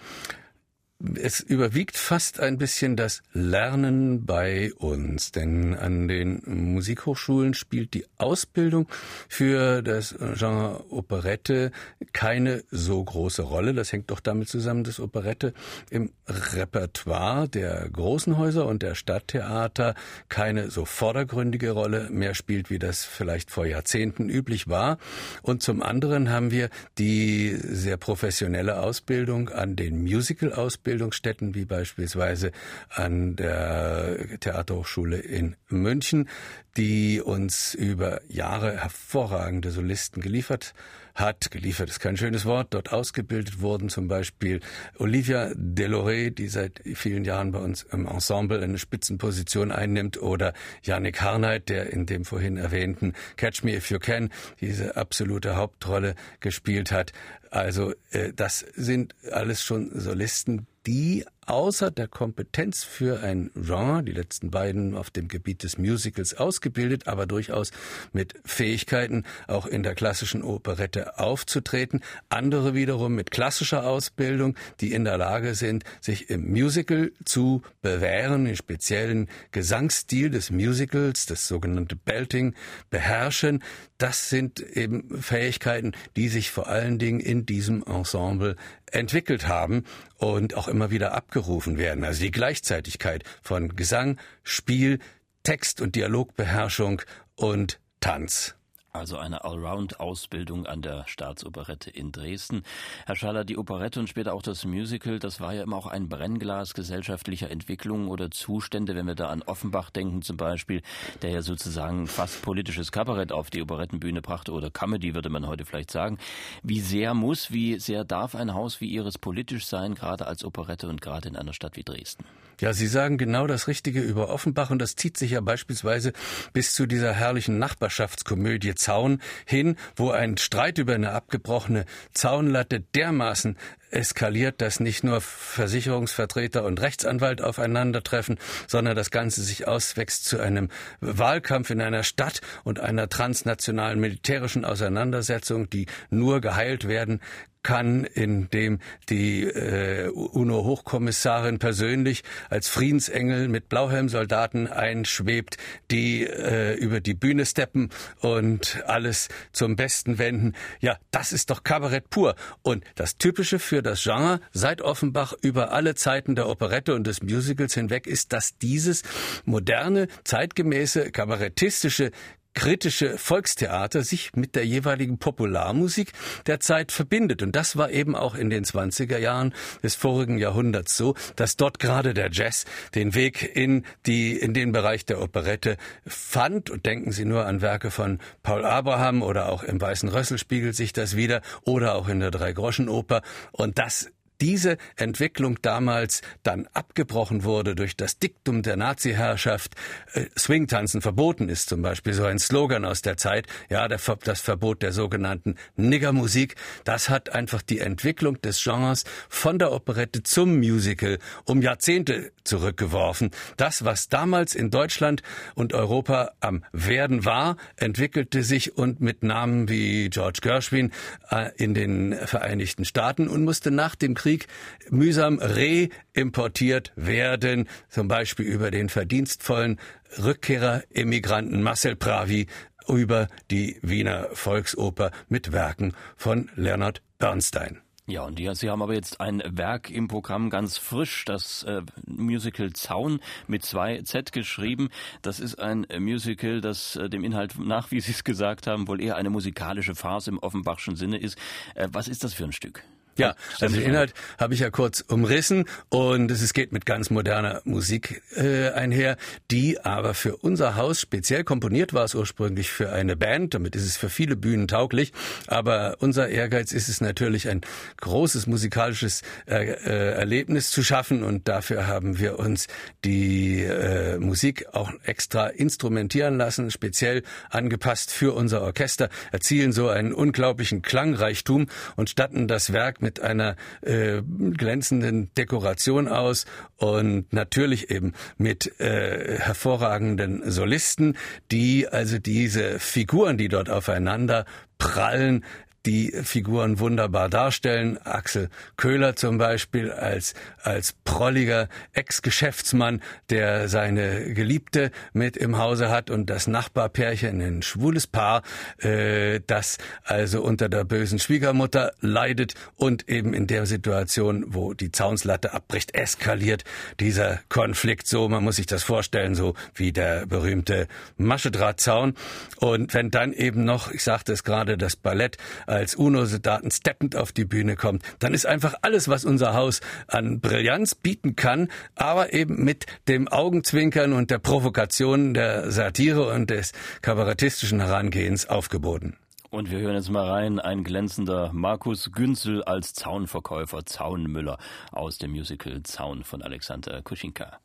Es 1.15 1.39
überwiegt 1.39 1.97
fast 1.97 2.39
ein 2.39 2.57
bisschen 2.57 2.95
das 2.95 3.23
Lernen 3.33 4.25
bei 4.25 4.71
uns, 4.73 5.31
denn 5.31 5.75
an 5.75 6.07
den 6.07 6.41
Musikhochschulen 6.45 7.53
spielt 7.53 7.93
die 7.93 8.05
Ausbildung 8.17 8.87
für 9.27 9.81
das 9.81 10.15
Genre 10.37 10.85
Operette 10.91 11.71
keine 12.13 12.63
so 12.71 13.03
große 13.03 13.41
Rolle. 13.41 13.73
Das 13.73 13.91
hängt 13.91 14.11
doch 14.11 14.19
damit 14.19 14.49
zusammen, 14.49 14.83
dass 14.83 14.99
Operette 14.99 15.53
im 15.89 16.11
Repertoire 16.27 17.47
der 17.49 17.89
großen 17.89 18.37
Häuser 18.37 18.65
und 18.67 18.83
der 18.83 18.95
Stadttheater 18.95 19.95
keine 20.29 20.69
so 20.69 20.85
vordergründige 20.85 21.71
Rolle 21.71 22.09
mehr 22.09 22.35
spielt, 22.35 22.69
wie 22.69 22.79
das 22.79 23.05
vielleicht 23.05 23.49
vor 23.49 23.65
Jahrzehnten 23.65 24.29
üblich 24.29 24.67
war. 24.67 24.97
Und 25.41 25.63
zum 25.63 25.81
anderen 25.81 26.29
haben 26.29 26.51
wir 26.51 26.69
die 26.97 27.55
sehr 27.55 27.97
professionelle 27.97 28.79
Ausbildung 28.79 29.49
an 29.49 29.75
den 29.75 30.01
Musical-Ausbildungen 30.01 30.90
Ausbildungsstätten 30.91 31.55
wie 31.55 31.63
beispielsweise 31.63 32.51
an 32.89 33.37
der 33.37 34.17
Theaterhochschule 34.41 35.17
in 35.19 35.55
München, 35.69 36.27
die 36.75 37.21
uns 37.21 37.73
über 37.73 38.19
Jahre 38.27 38.77
hervorragende 38.77 39.71
Solisten 39.71 40.21
geliefert 40.21 40.73
hat. 41.15 41.49
Geliefert 41.49 41.89
ist 41.89 42.01
kein 42.01 42.17
schönes 42.17 42.45
Wort. 42.45 42.73
Dort 42.73 42.91
ausgebildet 42.91 43.61
wurden 43.61 43.87
zum 43.87 44.09
Beispiel 44.09 44.59
Olivia 44.97 45.51
Deloré, 45.55 46.29
die 46.29 46.49
seit 46.49 46.81
vielen 46.95 47.23
Jahren 47.23 47.53
bei 47.53 47.59
uns 47.59 47.83
im 47.83 48.05
Ensemble 48.05 48.61
eine 48.61 48.77
Spitzenposition 48.77 49.71
einnimmt, 49.71 50.21
oder 50.21 50.53
Yannick 50.83 51.21
Harnight, 51.21 51.69
der 51.69 51.91
in 51.91 52.05
dem 52.05 52.25
vorhin 52.25 52.57
erwähnten 52.57 53.13
Catch 53.37 53.63
Me 53.63 53.75
If 53.75 53.89
You 53.91 53.99
Can 53.99 54.29
diese 54.59 54.97
absolute 54.97 55.55
Hauptrolle 55.55 56.15
gespielt 56.41 56.91
hat. 56.91 57.13
Also 57.49 57.93
äh, 58.11 58.31
das 58.33 58.65
sind 58.75 59.13
alles 59.29 59.61
schon 59.61 59.91
Solisten, 59.93 60.67
die 60.85 61.25
außer 61.47 61.91
der 61.91 62.07
Kompetenz 62.07 62.83
für 62.83 63.21
ein 63.21 63.51
Genre, 63.55 64.03
die 64.03 64.11
letzten 64.11 64.51
beiden 64.51 64.95
auf 64.95 65.09
dem 65.09 65.27
Gebiet 65.27 65.63
des 65.63 65.77
Musicals 65.77 66.33
ausgebildet, 66.33 67.07
aber 67.07 67.25
durchaus 67.25 67.71
mit 68.13 68.35
Fähigkeiten, 68.45 69.23
auch 69.47 69.65
in 69.65 69.83
der 69.83 69.95
klassischen 69.95 70.43
Operette 70.43 71.17
aufzutreten. 71.19 72.01
Andere 72.29 72.73
wiederum 72.75 73.15
mit 73.15 73.31
klassischer 73.31 73.85
Ausbildung, 73.85 74.55
die 74.79 74.93
in 74.93 75.03
der 75.03 75.17
Lage 75.17 75.55
sind, 75.55 75.83
sich 75.99 76.29
im 76.29 76.51
Musical 76.51 77.11
zu 77.25 77.63
bewähren, 77.81 78.45
den 78.45 78.55
speziellen 78.55 79.27
Gesangsstil 79.51 80.29
des 80.29 80.51
Musicals, 80.51 81.25
das 81.25 81.47
sogenannte 81.47 81.95
Belting, 81.95 82.53
beherrschen. 82.89 83.63
Das 83.97 84.29
sind 84.29 84.59
eben 84.59 85.21
Fähigkeiten, 85.21 85.93
die 86.15 86.27
sich 86.27 86.51
vor 86.51 86.67
allen 86.67 86.99
Dingen 86.99 87.19
in 87.19 87.45
diesem 87.45 87.83
Ensemble 87.83 88.55
entwickelt 88.91 89.47
haben 89.47 89.85
und 90.17 90.55
auch 90.55 90.67
immer 90.67 90.91
wieder 90.91 91.13
abgerufen 91.31 91.77
werden. 91.77 92.03
Also 92.03 92.21
die 92.21 92.31
Gleichzeitigkeit 92.31 93.23
von 93.41 93.75
Gesang, 93.75 94.19
Spiel, 94.43 94.99
Text- 95.43 95.79
und 95.79 95.95
Dialogbeherrschung 95.95 97.01
und 97.35 97.79
Tanz. 98.01 98.55
Also 98.93 99.17
eine 99.17 99.45
Allround-Ausbildung 99.45 100.65
an 100.65 100.81
der 100.81 101.05
Staatsoperette 101.07 101.89
in 101.89 102.11
Dresden. 102.11 102.63
Herr 103.05 103.15
Schaller, 103.15 103.45
die 103.45 103.57
Operette 103.57 104.01
und 104.01 104.09
später 104.09 104.33
auch 104.33 104.41
das 104.41 104.65
Musical, 104.65 105.17
das 105.17 105.39
war 105.39 105.53
ja 105.53 105.63
immer 105.63 105.77
auch 105.77 105.87
ein 105.87 106.09
Brennglas 106.09 106.73
gesellschaftlicher 106.73 107.49
Entwicklungen 107.49 108.09
oder 108.09 108.31
Zustände, 108.31 108.93
wenn 108.93 109.07
wir 109.07 109.15
da 109.15 109.29
an 109.29 109.43
Offenbach 109.43 109.91
denken 109.91 110.21
zum 110.23 110.35
Beispiel, 110.35 110.81
der 111.21 111.29
ja 111.29 111.41
sozusagen 111.41 112.05
fast 112.07 112.41
politisches 112.41 112.91
Kabarett 112.91 113.31
auf 113.31 113.49
die 113.49 113.61
Operettenbühne 113.61 114.21
brachte 114.21 114.51
oder 114.51 114.69
Comedy, 114.69 115.15
würde 115.15 115.29
man 115.29 115.47
heute 115.47 115.63
vielleicht 115.63 115.91
sagen. 115.91 116.17
Wie 116.61 116.81
sehr 116.81 117.13
muss, 117.13 117.49
wie 117.49 117.79
sehr 117.79 118.03
darf 118.03 118.35
ein 118.35 118.53
Haus 118.53 118.81
wie 118.81 118.89
Ihres 118.89 119.17
politisch 119.17 119.67
sein, 119.67 119.95
gerade 119.95 120.27
als 120.27 120.43
Operette 120.43 120.89
und 120.89 120.99
gerade 120.99 121.29
in 121.29 121.37
einer 121.37 121.53
Stadt 121.53 121.77
wie 121.77 121.83
Dresden? 121.83 122.25
Ja, 122.61 122.73
Sie 122.73 122.85
sagen 122.85 123.17
genau 123.17 123.47
das 123.47 123.67
Richtige 123.67 124.01
über 124.01 124.29
Offenbach 124.29 124.69
und 124.69 124.79
das 124.79 124.95
zieht 124.95 125.17
sich 125.17 125.31
ja 125.31 125.41
beispielsweise 125.41 126.13
bis 126.53 126.75
zu 126.75 126.85
dieser 126.85 127.11
herrlichen 127.11 127.57
Nachbarschaftskomödie 127.57 128.75
Zaun 128.81 129.21
hin, 129.45 129.77
wo 129.95 130.11
ein 130.11 130.37
Streit 130.37 130.77
über 130.77 130.95
eine 130.95 131.11
abgebrochene 131.11 131.85
Zaunlatte 132.13 132.81
dermaßen 132.81 133.57
eskaliert, 133.91 134.61
dass 134.61 134.79
nicht 134.79 135.03
nur 135.03 135.21
Versicherungsvertreter 135.21 136.63
und 136.63 136.81
Rechtsanwalt 136.81 137.41
aufeinandertreffen, 137.41 138.39
sondern 138.67 138.95
das 138.95 139.11
Ganze 139.11 139.43
sich 139.43 139.67
auswächst 139.67 140.25
zu 140.25 140.39
einem 140.39 140.69
Wahlkampf 141.01 141.69
in 141.69 141.81
einer 141.81 142.03
Stadt 142.03 142.41
und 142.63 142.79
einer 142.79 143.09
transnationalen 143.09 143.99
militärischen 143.99 144.65
Auseinandersetzung, 144.65 145.69
die 145.69 145.87
nur 146.09 146.41
geheilt 146.41 146.87
werden 146.87 147.21
kann, 147.63 148.05
indem 148.05 148.79
die 149.09 149.43
äh, 149.43 150.09
UNO-Hochkommissarin 150.09 151.59
persönlich 151.59 152.23
als 152.49 152.67
Friedensengel 152.67 153.47
mit 153.47 153.69
Blauhelmsoldaten 153.69 154.67
einschwebt, 154.67 155.57
die 155.91 156.23
äh, 156.25 156.75
über 156.75 156.99
die 156.99 157.13
Bühne 157.13 157.45
steppen 157.45 157.89
und 158.19 158.83
alles 158.87 159.29
zum 159.51 159.75
Besten 159.75 160.17
wenden. 160.17 160.53
Ja, 160.79 160.97
das 161.11 161.33
ist 161.33 161.49
doch 161.49 161.63
Kabarett 161.63 162.09
pur. 162.09 162.35
Und 162.61 162.83
das 162.95 163.17
Typische 163.17 163.59
für 163.59 163.81
das 163.81 164.03
Genre 164.03 164.39
seit 164.51 164.81
Offenbach 164.81 165.33
über 165.41 165.71
alle 165.71 165.95
Zeiten 165.95 166.35
der 166.35 166.49
Operette 166.49 166.95
und 166.95 167.05
des 167.07 167.21
Musicals 167.21 167.73
hinweg 167.73 168.07
ist, 168.07 168.33
dass 168.33 168.57
dieses 168.57 169.03
moderne, 169.45 170.07
zeitgemäße, 170.23 171.11
kabarettistische 171.11 172.11
kritische 172.53 173.17
Volkstheater 173.17 174.03
sich 174.03 174.33
mit 174.35 174.55
der 174.55 174.65
jeweiligen 174.65 175.17
Popularmusik 175.17 176.11
der 176.45 176.59
Zeit 176.59 176.91
verbindet. 176.91 177.41
Und 177.41 177.55
das 177.55 177.77
war 177.77 177.91
eben 177.91 178.15
auch 178.15 178.35
in 178.35 178.49
den 178.49 178.65
20er 178.65 179.17
Jahren 179.17 179.53
des 179.83 179.95
vorigen 179.95 180.37
Jahrhunderts 180.37 180.97
so, 180.97 181.15
dass 181.35 181.57
dort 181.57 181.79
gerade 181.79 182.13
der 182.13 182.29
Jazz 182.31 182.65
den 182.95 183.15
Weg 183.15 183.55
in 183.55 183.85
die, 184.05 184.37
in 184.37 184.53
den 184.53 184.71
Bereich 184.71 185.05
der 185.05 185.21
Operette 185.21 185.77
fand. 186.05 186.69
Und 186.69 186.85
denken 186.85 187.11
Sie 187.11 187.25
nur 187.25 187.45
an 187.45 187.61
Werke 187.61 187.91
von 187.91 188.19
Paul 188.43 188.65
Abraham 188.65 189.21
oder 189.21 189.49
auch 189.49 189.63
im 189.63 189.79
Weißen 189.79 190.09
Rössel 190.09 190.37
spiegelt 190.37 190.75
sich 190.75 190.93
das 190.93 191.15
wieder 191.15 191.41
oder 191.63 191.95
auch 191.95 192.07
in 192.07 192.19
der 192.19 192.31
Dreigroschenoper. 192.31 193.21
Und 193.51 193.79
das 193.79 194.11
diese 194.41 194.77
Entwicklung 194.95 195.61
damals 195.61 196.21
dann 196.43 196.67
abgebrochen 196.73 197.43
wurde 197.43 197.75
durch 197.75 197.95
das 197.95 198.17
Diktum 198.17 198.63
der 198.63 198.75
Nazi-Herrschaft, 198.75 199.75
äh, 200.13 200.25
Swingtanzen 200.37 201.01
verboten 201.01 201.47
ist 201.47 201.69
zum 201.69 201.81
Beispiel, 201.81 202.13
so 202.13 202.25
ein 202.25 202.39
Slogan 202.39 202.83
aus 202.83 203.01
der 203.01 203.17
Zeit, 203.17 203.47
ja, 203.69 203.87
der, 203.87 203.99
das 204.23 204.41
Verbot 204.41 204.81
der 204.81 204.91
sogenannten 204.91 205.55
Niggermusik, 205.75 206.55
das 206.83 207.09
hat 207.09 207.29
einfach 207.29 207.61
die 207.61 207.79
Entwicklung 207.79 208.41
des 208.41 208.61
Genres 208.63 209.03
von 209.29 209.59
der 209.59 209.71
Operette 209.71 210.23
zum 210.23 210.57
Musical 210.57 211.19
um 211.45 211.61
Jahrzehnte 211.61 212.31
zurückgeworfen. 212.43 213.31
Das, 213.57 213.85
was 213.85 214.09
damals 214.09 214.55
in 214.55 214.71
Deutschland 214.71 215.21
und 215.55 215.73
Europa 215.73 216.31
am 216.39 216.63
Werden 216.71 217.25
war, 217.25 217.57
entwickelte 217.75 218.43
sich 218.43 218.77
und 218.77 219.01
mit 219.01 219.23
Namen 219.23 219.69
wie 219.69 220.09
George 220.09 220.39
Gershwin 220.41 220.91
äh, 221.29 221.51
in 221.55 221.73
den 221.73 222.13
Vereinigten 222.13 222.85
Staaten 222.85 223.27
und 223.27 223.43
musste 223.43 223.71
nach 223.71 223.95
dem 223.95 224.13
Krieg 224.13 224.47
mühsam 224.89 225.39
reimportiert 225.39 226.91
werden, 226.95 227.67
zum 227.89 228.07
Beispiel 228.07 228.45
über 228.45 228.71
den 228.71 228.89
verdienstvollen 228.89 229.79
Rückkehrer 230.21 230.83
Emigranten 230.89 231.61
Marcel 231.61 231.95
Pravi 231.95 232.47
über 232.87 233.27
die 233.49 233.77
Wiener 233.81 234.27
Volksoper 234.33 235.11
mit 235.29 235.51
Werken 235.51 235.93
von 236.17 236.49
Leonard 236.55 237.01
Bernstein. 237.19 237.79
Ja, 238.07 238.23
und 238.25 238.39
die, 238.39 238.49
Sie 238.55 238.69
haben 238.69 238.81
aber 238.81 238.95
jetzt 238.95 239.21
ein 239.21 239.43
Werk 239.45 239.89
im 239.91 240.07
Programm 240.07 240.49
ganz 240.49 240.77
frisch, 240.77 241.23
das 241.25 241.63
äh, 241.63 241.81
Musical 242.05 242.73
Zaun 242.73 243.19
mit 243.47 243.63
zwei 243.63 244.01
Z 244.01 244.31
geschrieben. 244.31 244.89
Das 245.21 245.39
ist 245.39 245.59
ein 245.59 245.85
Musical, 245.99 246.61
das 246.61 246.95
äh, 246.95 247.09
dem 247.09 247.23
Inhalt 247.23 247.57
nach, 247.59 247.91
wie 247.91 248.01
Sie 248.01 248.11
es 248.11 248.23
gesagt 248.23 248.65
haben, 248.67 248.87
wohl 248.87 249.01
eher 249.01 249.17
eine 249.17 249.29
musikalische 249.29 249.95
Farce 249.95 250.27
im 250.27 250.39
Offenbachschen 250.39 250.95
Sinne 250.95 251.17
ist. 251.17 251.37
Äh, 251.75 251.89
was 251.91 252.07
ist 252.07 252.23
das 252.23 252.33
für 252.33 252.43
ein 252.43 252.51
Stück? 252.51 252.83
Ja, 253.17 253.35
also 253.59 253.75
den 253.75 253.85
Inhalt 253.85 254.13
habe 254.39 254.53
ich 254.53 254.61
ja 254.61 254.69
kurz 254.69 255.01
umrissen 255.01 255.65
und 255.89 256.31
es 256.31 256.53
geht 256.53 256.71
mit 256.71 256.85
ganz 256.85 257.09
moderner 257.09 257.61
Musik 257.65 258.21
äh, 258.35 258.69
einher, 258.69 259.17
die 259.51 259.81
aber 259.81 260.13
für 260.13 260.37
unser 260.37 260.75
Haus 260.77 261.01
speziell 261.01 261.43
komponiert 261.43 261.93
war 261.93 262.05
es 262.05 262.15
ursprünglich 262.15 262.71
für 262.71 262.91
eine 262.91 263.17
Band, 263.17 263.53
damit 263.53 263.75
ist 263.75 263.85
es 263.85 263.97
für 263.97 264.09
viele 264.09 264.37
Bühnen 264.37 264.69
tauglich, 264.69 265.11
aber 265.47 265.97
unser 265.99 266.29
Ehrgeiz 266.29 266.71
ist 266.71 266.87
es 266.87 267.01
natürlich 267.01 267.49
ein 267.49 267.61
großes 267.97 268.47
musikalisches 268.47 269.23
äh, 269.45 269.71
äh, 269.71 270.13
Erlebnis 270.13 270.71
zu 270.71 270.81
schaffen 270.81 271.23
und 271.23 271.49
dafür 271.49 271.87
haben 271.87 272.17
wir 272.17 272.39
uns 272.39 272.67
die 273.03 273.61
äh, 273.61 274.19
Musik 274.19 274.67
auch 274.71 274.89
extra 275.03 275.47
instrumentieren 275.47 276.37
lassen, 276.37 276.71
speziell 276.71 277.23
angepasst 277.49 278.11
für 278.11 278.33
unser 278.33 278.61
Orchester, 278.61 279.09
erzielen 279.33 279.73
so 279.73 279.89
einen 279.89 280.13
unglaublichen 280.13 280.81
Klangreichtum 280.81 281.67
und 281.97 282.09
statten 282.09 282.47
das 282.47 282.71
Werk 282.71 283.00
mit 283.01 283.21
einer 283.21 283.55
äh, 283.81 284.21
glänzenden 284.21 285.33
Dekoration 285.35 286.07
aus 286.07 286.45
und 286.77 287.31
natürlich 287.33 287.89
eben 287.89 288.13
mit 288.37 288.79
äh, 288.79 289.37
hervorragenden 289.39 290.49
Solisten, 290.49 291.17
die 291.51 291.87
also 291.87 292.19
diese 292.19 292.79
Figuren, 292.79 293.37
die 293.37 293.47
dort 293.47 293.69
aufeinander 293.69 294.45
prallen, 294.77 295.43
die 295.85 296.11
Figuren 296.23 296.79
wunderbar 296.79 297.29
darstellen. 297.29 297.97
Axel 298.03 298.49
Köhler 298.77 299.15
zum 299.15 299.37
Beispiel 299.37 299.91
als, 299.91 300.33
als 300.61 300.93
prolliger 301.03 301.69
Ex-Geschäftsmann, 301.93 303.01
der 303.29 303.67
seine 303.67 304.33
Geliebte 304.33 304.91
mit 305.13 305.37
im 305.37 305.57
Hause 305.57 305.89
hat 305.89 306.09
und 306.09 306.29
das 306.29 306.47
Nachbarpärchen, 306.47 307.41
ein 307.41 307.61
schwules 307.61 308.07
Paar, 308.07 308.43
äh, 308.79 309.39
das 309.47 309.77
also 310.03 310.41
unter 310.41 310.69
der 310.69 310.83
bösen 310.83 311.19
Schwiegermutter 311.19 311.93
leidet 311.99 312.53
und 312.75 313.09
eben 313.09 313.33
in 313.33 313.47
der 313.47 313.65
Situation, 313.65 314.45
wo 314.47 314.73
die 314.73 314.91
Zaunslatte 314.91 315.53
abbricht, 315.53 315.95
eskaliert 315.95 316.63
dieser 316.99 317.39
Konflikt 317.49 318.07
so, 318.07 318.29
man 318.29 318.43
muss 318.43 318.57
sich 318.57 318.65
das 318.65 318.83
vorstellen, 318.83 319.35
so 319.35 319.55
wie 319.75 319.91
der 319.91 320.25
berühmte 320.25 320.87
Maschedrahtzaun. 321.17 322.15
Und 322.57 322.93
wenn 322.93 323.11
dann 323.11 323.33
eben 323.33 323.65
noch, 323.65 323.91
ich 323.91 324.03
sagte 324.03 324.33
es 324.33 324.43
gerade, 324.43 324.77
das 324.77 324.95
Ballett 324.95 325.37
als 325.71 325.95
UNO-Soldaten 325.95 326.69
steppend 326.69 327.15
auf 327.15 327.31
die 327.31 327.45
Bühne 327.45 327.75
kommt, 327.75 328.03
dann 328.19 328.33
ist 328.33 328.45
einfach 328.45 328.75
alles, 328.81 329.07
was 329.07 329.25
unser 329.25 329.53
Haus 329.53 329.81
an 330.07 330.41
Brillanz 330.41 330.95
bieten 330.95 331.35
kann, 331.35 331.69
aber 331.95 332.33
eben 332.33 332.63
mit 332.63 332.85
dem 333.07 333.27
Augenzwinkern 333.27 334.13
und 334.13 334.31
der 334.31 334.39
Provokation 334.39 335.33
der 335.33 335.71
Satire 335.71 336.33
und 336.33 336.49
des 336.49 336.73
kabarettistischen 337.01 337.79
Herangehens 337.79 338.47
aufgeboten. 338.47 339.17
Und 339.49 339.69
wir 339.69 339.79
hören 339.79 339.95
jetzt 339.95 340.09
mal 340.09 340.29
rein, 340.29 340.59
ein 340.59 340.85
glänzender 340.85 341.51
Markus 341.51 342.11
Günzel 342.13 342.63
als 342.63 342.93
Zaunverkäufer, 342.93 343.85
Zaunmüller 343.85 344.57
aus 344.91 345.17
dem 345.17 345.31
Musical 345.31 345.83
Zaun 345.83 346.23
von 346.23 346.41
Alexander 346.41 347.01
Kuschinka. 347.01 347.59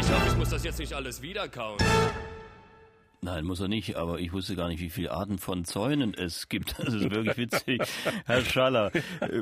Ich 0.00 0.10
hoffe, 0.10 0.26
ich 0.26 0.36
muss 0.36 0.50
das 0.50 0.64
jetzt 0.64 0.80
nicht 0.80 0.92
alles 0.92 1.22
wiederkauen. 1.22 1.78
Nein, 3.24 3.44
muss 3.44 3.60
er 3.60 3.68
nicht, 3.68 3.94
aber 3.94 4.18
ich 4.18 4.32
wusste 4.32 4.56
gar 4.56 4.66
nicht, 4.66 4.80
wie 4.80 4.90
viele 4.90 5.12
Arten 5.12 5.38
von 5.38 5.64
Zäunen 5.64 6.12
es 6.12 6.48
gibt. 6.48 6.74
Das 6.82 6.92
ist 6.94 7.08
wirklich 7.10 7.36
witzig. 7.36 7.80
Herr 8.26 8.44
Schaller, 8.44 8.90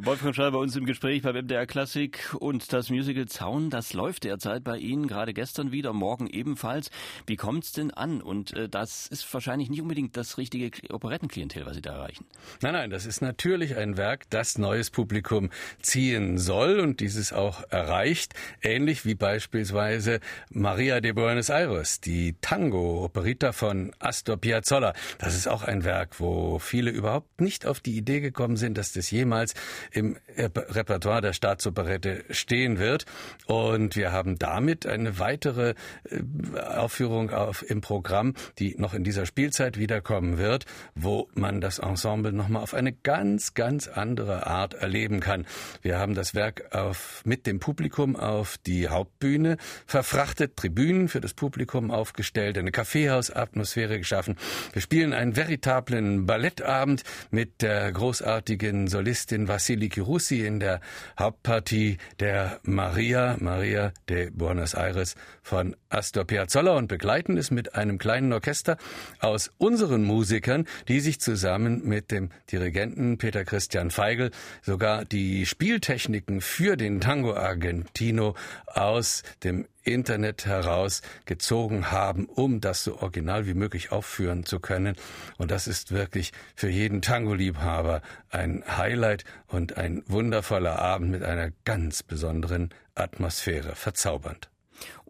Wolfgang 0.02 0.34
Schaller 0.34 0.50
bei 0.50 0.58
uns 0.58 0.76
im 0.76 0.84
Gespräch 0.84 1.22
bei 1.22 1.32
MDR 1.32 1.66
Klassik 1.66 2.34
und 2.38 2.74
das 2.74 2.90
Musical 2.90 3.24
Zaun, 3.26 3.70
das 3.70 3.94
läuft 3.94 4.24
derzeit 4.24 4.62
bei 4.62 4.76
Ihnen, 4.76 5.06
gerade 5.06 5.32
gestern 5.32 5.72
wieder, 5.72 5.94
morgen 5.94 6.26
ebenfalls. 6.26 6.90
Wie 7.26 7.36
kommt 7.36 7.64
es 7.64 7.72
denn 7.72 7.90
an? 7.90 8.20
Und 8.20 8.52
äh, 8.52 8.68
das 8.68 9.06
ist 9.06 9.32
wahrscheinlich 9.32 9.70
nicht 9.70 9.80
unbedingt 9.80 10.14
das 10.18 10.36
richtige 10.36 10.70
Operettenklientel, 10.92 11.64
was 11.64 11.76
Sie 11.76 11.82
da 11.82 11.94
erreichen. 11.94 12.26
Nein, 12.60 12.74
nein, 12.74 12.90
das 12.90 13.06
ist 13.06 13.22
natürlich 13.22 13.76
ein 13.76 13.96
Werk, 13.96 14.28
das 14.28 14.58
neues 14.58 14.90
Publikum 14.90 15.48
ziehen 15.80 16.36
soll 16.36 16.80
und 16.80 17.00
dieses 17.00 17.32
auch 17.32 17.62
erreicht. 17.70 18.34
Ähnlich 18.60 19.06
wie 19.06 19.14
beispielsweise 19.14 20.20
Maria 20.50 21.00
de 21.00 21.12
Buenos 21.12 21.48
Aires, 21.48 22.02
die 22.02 22.36
Tango-Operita 22.42 23.52
von 23.52 23.69
von 23.70 23.92
Astor 24.00 24.36
Piazzolla. 24.36 24.94
Das 25.18 25.36
ist 25.36 25.46
auch 25.46 25.62
ein 25.62 25.84
Werk, 25.84 26.18
wo 26.18 26.58
viele 26.58 26.90
überhaupt 26.90 27.40
nicht 27.40 27.66
auf 27.66 27.78
die 27.78 27.96
Idee 27.96 28.18
gekommen 28.18 28.56
sind, 28.56 28.76
dass 28.76 28.92
das 28.92 29.12
jemals 29.12 29.54
im 29.92 30.16
Repertoire 30.36 31.20
der 31.20 31.32
Staatsoperette 31.32 32.24
stehen 32.30 32.80
wird. 32.80 33.06
Und 33.46 33.94
wir 33.94 34.10
haben 34.10 34.40
damit 34.40 34.86
eine 34.86 35.20
weitere 35.20 35.74
äh, 36.08 36.58
Aufführung 36.58 37.30
auf, 37.30 37.62
im 37.70 37.80
Programm, 37.80 38.34
die 38.58 38.74
noch 38.76 38.92
in 38.92 39.04
dieser 39.04 39.24
Spielzeit 39.24 39.78
wiederkommen 39.78 40.36
wird, 40.36 40.66
wo 40.96 41.28
man 41.34 41.60
das 41.60 41.78
Ensemble 41.78 42.32
nochmal 42.32 42.64
auf 42.64 42.74
eine 42.74 42.92
ganz, 42.92 43.54
ganz 43.54 43.86
andere 43.86 44.48
Art 44.48 44.74
erleben 44.74 45.20
kann. 45.20 45.46
Wir 45.80 45.96
haben 45.96 46.14
das 46.14 46.34
Werk 46.34 46.74
auf, 46.74 47.22
mit 47.24 47.46
dem 47.46 47.60
Publikum 47.60 48.16
auf 48.16 48.58
die 48.66 48.88
Hauptbühne 48.88 49.58
verfrachtet, 49.86 50.56
Tribünen 50.56 51.06
für 51.06 51.20
das 51.20 51.34
Publikum 51.34 51.92
aufgestellt, 51.92 52.58
eine 52.58 52.72
Kaffeehausatmosphäre 52.72 53.59
Atmosphäre 53.60 53.98
geschaffen. 53.98 54.36
Wir 54.72 54.80
spielen 54.80 55.12
einen 55.12 55.36
veritablen 55.36 56.24
Ballettabend 56.24 57.02
mit 57.30 57.60
der 57.60 57.92
großartigen 57.92 58.88
Solistin 58.88 59.48
Vassiliki 59.48 60.00
Russi 60.00 60.46
in 60.46 60.60
der 60.60 60.80
Hauptpartie 61.18 61.98
der 62.20 62.58
Maria, 62.62 63.36
Maria 63.38 63.92
de 64.08 64.30
Buenos 64.30 64.72
Aires 64.72 65.14
von 65.42 65.76
Astor 65.90 66.24
Piazzolla 66.24 66.74
und 66.74 66.88
begleiten 66.88 67.36
es 67.36 67.50
mit 67.50 67.74
einem 67.74 67.98
kleinen 67.98 68.32
Orchester 68.32 68.78
aus 69.18 69.52
unseren 69.58 70.04
Musikern, 70.04 70.66
die 70.88 71.00
sich 71.00 71.20
zusammen 71.20 71.84
mit 71.84 72.10
dem 72.10 72.30
Dirigenten 72.50 73.18
Peter 73.18 73.44
Christian 73.44 73.90
Feigl 73.90 74.30
sogar 74.62 75.04
die 75.04 75.44
Spieltechniken 75.44 76.40
für 76.40 76.78
den 76.78 77.02
Tango 77.02 77.34
Argentino 77.34 78.36
aus 78.66 79.22
dem 79.44 79.66
Internet 79.82 80.46
herausgezogen 80.46 81.90
haben, 81.90 82.26
um 82.26 82.60
das 82.60 82.84
so 82.84 82.98
original 82.98 83.46
wie 83.46 83.54
möglich 83.54 83.92
aufführen 83.92 84.44
zu 84.44 84.60
können. 84.60 84.96
Und 85.38 85.50
das 85.50 85.66
ist 85.66 85.92
wirklich 85.92 86.32
für 86.54 86.68
jeden 86.68 87.02
Tango-Liebhaber 87.02 88.02
ein 88.30 88.62
Highlight 88.66 89.24
und 89.46 89.76
ein 89.76 90.02
wundervoller 90.06 90.78
Abend 90.78 91.10
mit 91.10 91.22
einer 91.22 91.50
ganz 91.64 92.02
besonderen 92.02 92.70
Atmosphäre. 92.94 93.74
Verzaubernd. 93.74 94.50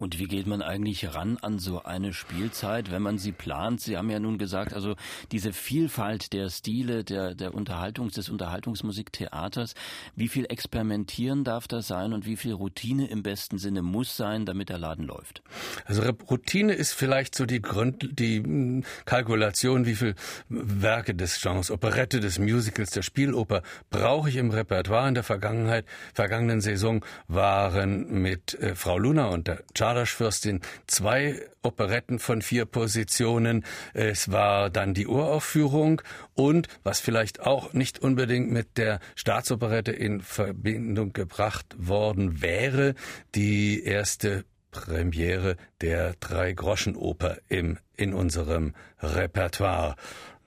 Und 0.01 0.17
wie 0.17 0.25
geht 0.25 0.47
man 0.47 0.63
eigentlich 0.63 1.13
ran 1.13 1.37
an 1.43 1.59
so 1.59 1.83
eine 1.83 2.11
Spielzeit, 2.11 2.89
wenn 2.89 3.03
man 3.03 3.19
sie 3.19 3.31
plant? 3.31 3.81
Sie 3.81 3.97
haben 3.97 4.09
ja 4.09 4.19
nun 4.19 4.39
gesagt, 4.39 4.73
also 4.73 4.95
diese 5.31 5.53
Vielfalt 5.53 6.33
der 6.33 6.49
Stile, 6.49 7.03
der, 7.03 7.35
der 7.35 7.53
Unterhaltungs-, 7.53 8.15
des 8.15 8.29
Unterhaltungsmusiktheaters, 8.29 9.75
wie 10.15 10.27
viel 10.27 10.47
Experimentieren 10.49 11.43
darf 11.43 11.67
das 11.67 11.87
sein 11.87 12.13
und 12.13 12.25
wie 12.25 12.35
viel 12.35 12.53
Routine 12.53 13.11
im 13.11 13.21
besten 13.21 13.59
Sinne 13.59 13.83
muss 13.83 14.17
sein, 14.17 14.47
damit 14.47 14.69
der 14.69 14.79
Laden 14.79 15.05
läuft? 15.05 15.43
Also 15.85 16.01
Routine 16.31 16.73
ist 16.73 16.93
vielleicht 16.93 17.35
so 17.35 17.45
die 17.45 17.61
Grund, 17.61 18.19
die 18.19 18.37
hm, 18.37 18.83
Kalkulation, 19.05 19.85
wie 19.85 19.93
viel 19.93 20.15
Werke 20.49 21.13
des 21.13 21.39
Genres, 21.39 21.69
Operette, 21.69 22.19
des 22.19 22.39
Musicals, 22.39 22.89
der 22.89 23.03
Spieloper 23.03 23.61
brauche 23.91 24.29
ich 24.29 24.37
im 24.37 24.49
Repertoire. 24.49 25.07
In 25.07 25.13
der 25.13 25.23
Vergangenheit, 25.23 25.85
vergangenen 26.15 26.59
Saison 26.59 27.05
waren 27.27 28.23
mit 28.23 28.55
äh, 28.55 28.73
Frau 28.73 28.97
Luna 28.97 29.27
und 29.27 29.47
der 29.47 29.63
Czardaschfürstin 29.91 30.61
zwei 30.87 31.41
Operetten 31.63 32.19
von 32.19 32.41
vier 32.41 32.65
Positionen. 32.65 33.65
Es 33.93 34.31
war 34.31 34.69
dann 34.69 34.93
die 34.93 35.05
Uraufführung 35.05 36.01
und 36.33 36.69
was 36.83 37.01
vielleicht 37.01 37.41
auch 37.41 37.73
nicht 37.73 37.99
unbedingt 37.99 38.49
mit 38.51 38.77
der 38.77 39.01
Staatsoperette 39.15 39.91
in 39.91 40.21
Verbindung 40.21 41.11
gebracht 41.11 41.65
worden 41.77 42.41
wäre, 42.41 42.95
die 43.35 43.83
erste 43.83 44.45
Premiere 44.71 45.57
der 45.81 46.15
Drei-Groschen-Oper 46.21 47.39
in 47.49 47.77
unserem 48.13 48.73
Repertoire. 49.01 49.97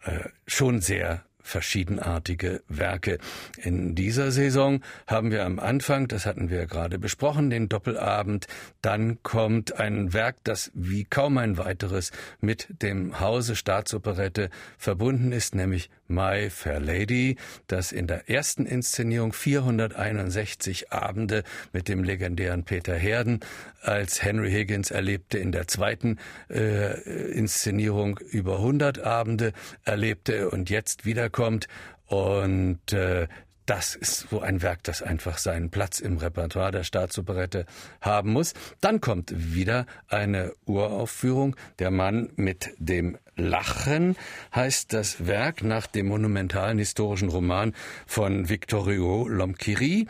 Äh, 0.05 0.21
schon 0.47 0.81
sehr 0.81 1.23
verschiedenartige 1.45 2.63
Werke. 2.69 3.19
In 3.63 3.95
dieser 3.95 4.33
Saison 4.33 4.81
haben 5.07 5.31
wir 5.31 5.45
am 5.45 5.61
Anfang, 5.61 6.09
das 6.09 6.27
hatten 6.27 6.51
wir 6.51 6.67
gerade 6.67 6.99
besprochen, 6.99 7.51
den 7.51 7.69
Doppelabend. 7.69 8.49
Dann 8.83 9.23
kommt 9.23 9.79
ein 9.79 10.13
Werk, 10.13 10.37
das 10.43 10.73
wie 10.75 11.05
kaum 11.05 11.39
ein 11.39 11.59
weiteres 11.59 12.11
mit 12.41 12.83
dem 12.83 13.21
Hause 13.21 13.55
Staatsoperette 13.55 14.51
verbunden 14.79 15.31
ist, 15.31 15.55
nämlich 15.55 15.91
My 16.09 16.51
Fair 16.51 16.81
Lady, 16.81 17.37
das 17.67 17.93
in 17.93 18.07
der 18.07 18.29
ersten 18.29 18.67
Inszenierung 18.67 19.33
461 19.33 20.93
Abende 20.93 21.45
mit 21.73 21.89
dem 21.89 22.05
legendären 22.05 22.65
Peter 22.65 22.95
Herden 22.95 23.41
als 23.81 24.23
Henry 24.23 24.51
Higgins 24.51 24.91
erlebte, 24.91 25.39
in 25.39 25.53
der 25.53 25.69
zweiten 25.69 26.19
äh, 26.51 27.01
Inszenierung 27.33 28.19
über 28.19 28.57
100 28.57 29.01
Abende 29.01 29.53
erlebte 29.85 30.51
und 30.51 30.71
jetzt 30.71 31.05
wiederkommt. 31.05 31.69
Und 32.07 32.93
äh, 32.93 33.29
das 33.67 33.95
ist 33.95 34.29
so 34.31 34.41
ein 34.41 34.63
Werk, 34.63 34.83
das 34.85 35.03
einfach 35.03 35.39
seinen 35.39 35.71
Platz 35.71 36.01
im 36.01 36.19
Repertoire 36.19 36.71
der 36.71 36.85
Staatsoperette 36.85 37.67
haben 38.01 38.33
muss. 38.33 38.53
Dann 38.81 39.01
kommt 39.01 39.33
wieder 39.55 39.87
eine 40.09 40.53
Uraufführung. 40.67 41.57
Der 41.79 41.91
Mann 41.91 42.31
mit 42.37 42.71
dem 42.79 43.19
Lachen 43.37 44.17
heißt 44.55 44.93
das 44.93 45.27
Werk 45.27 45.63
nach 45.63 45.87
dem 45.87 46.07
monumentalen 46.07 46.79
historischen 46.79 47.29
Roman 47.29 47.75
von 48.07 48.49
Victor 48.49 48.87
Hugo 48.87 49.27
Lomkiri 49.29 50.07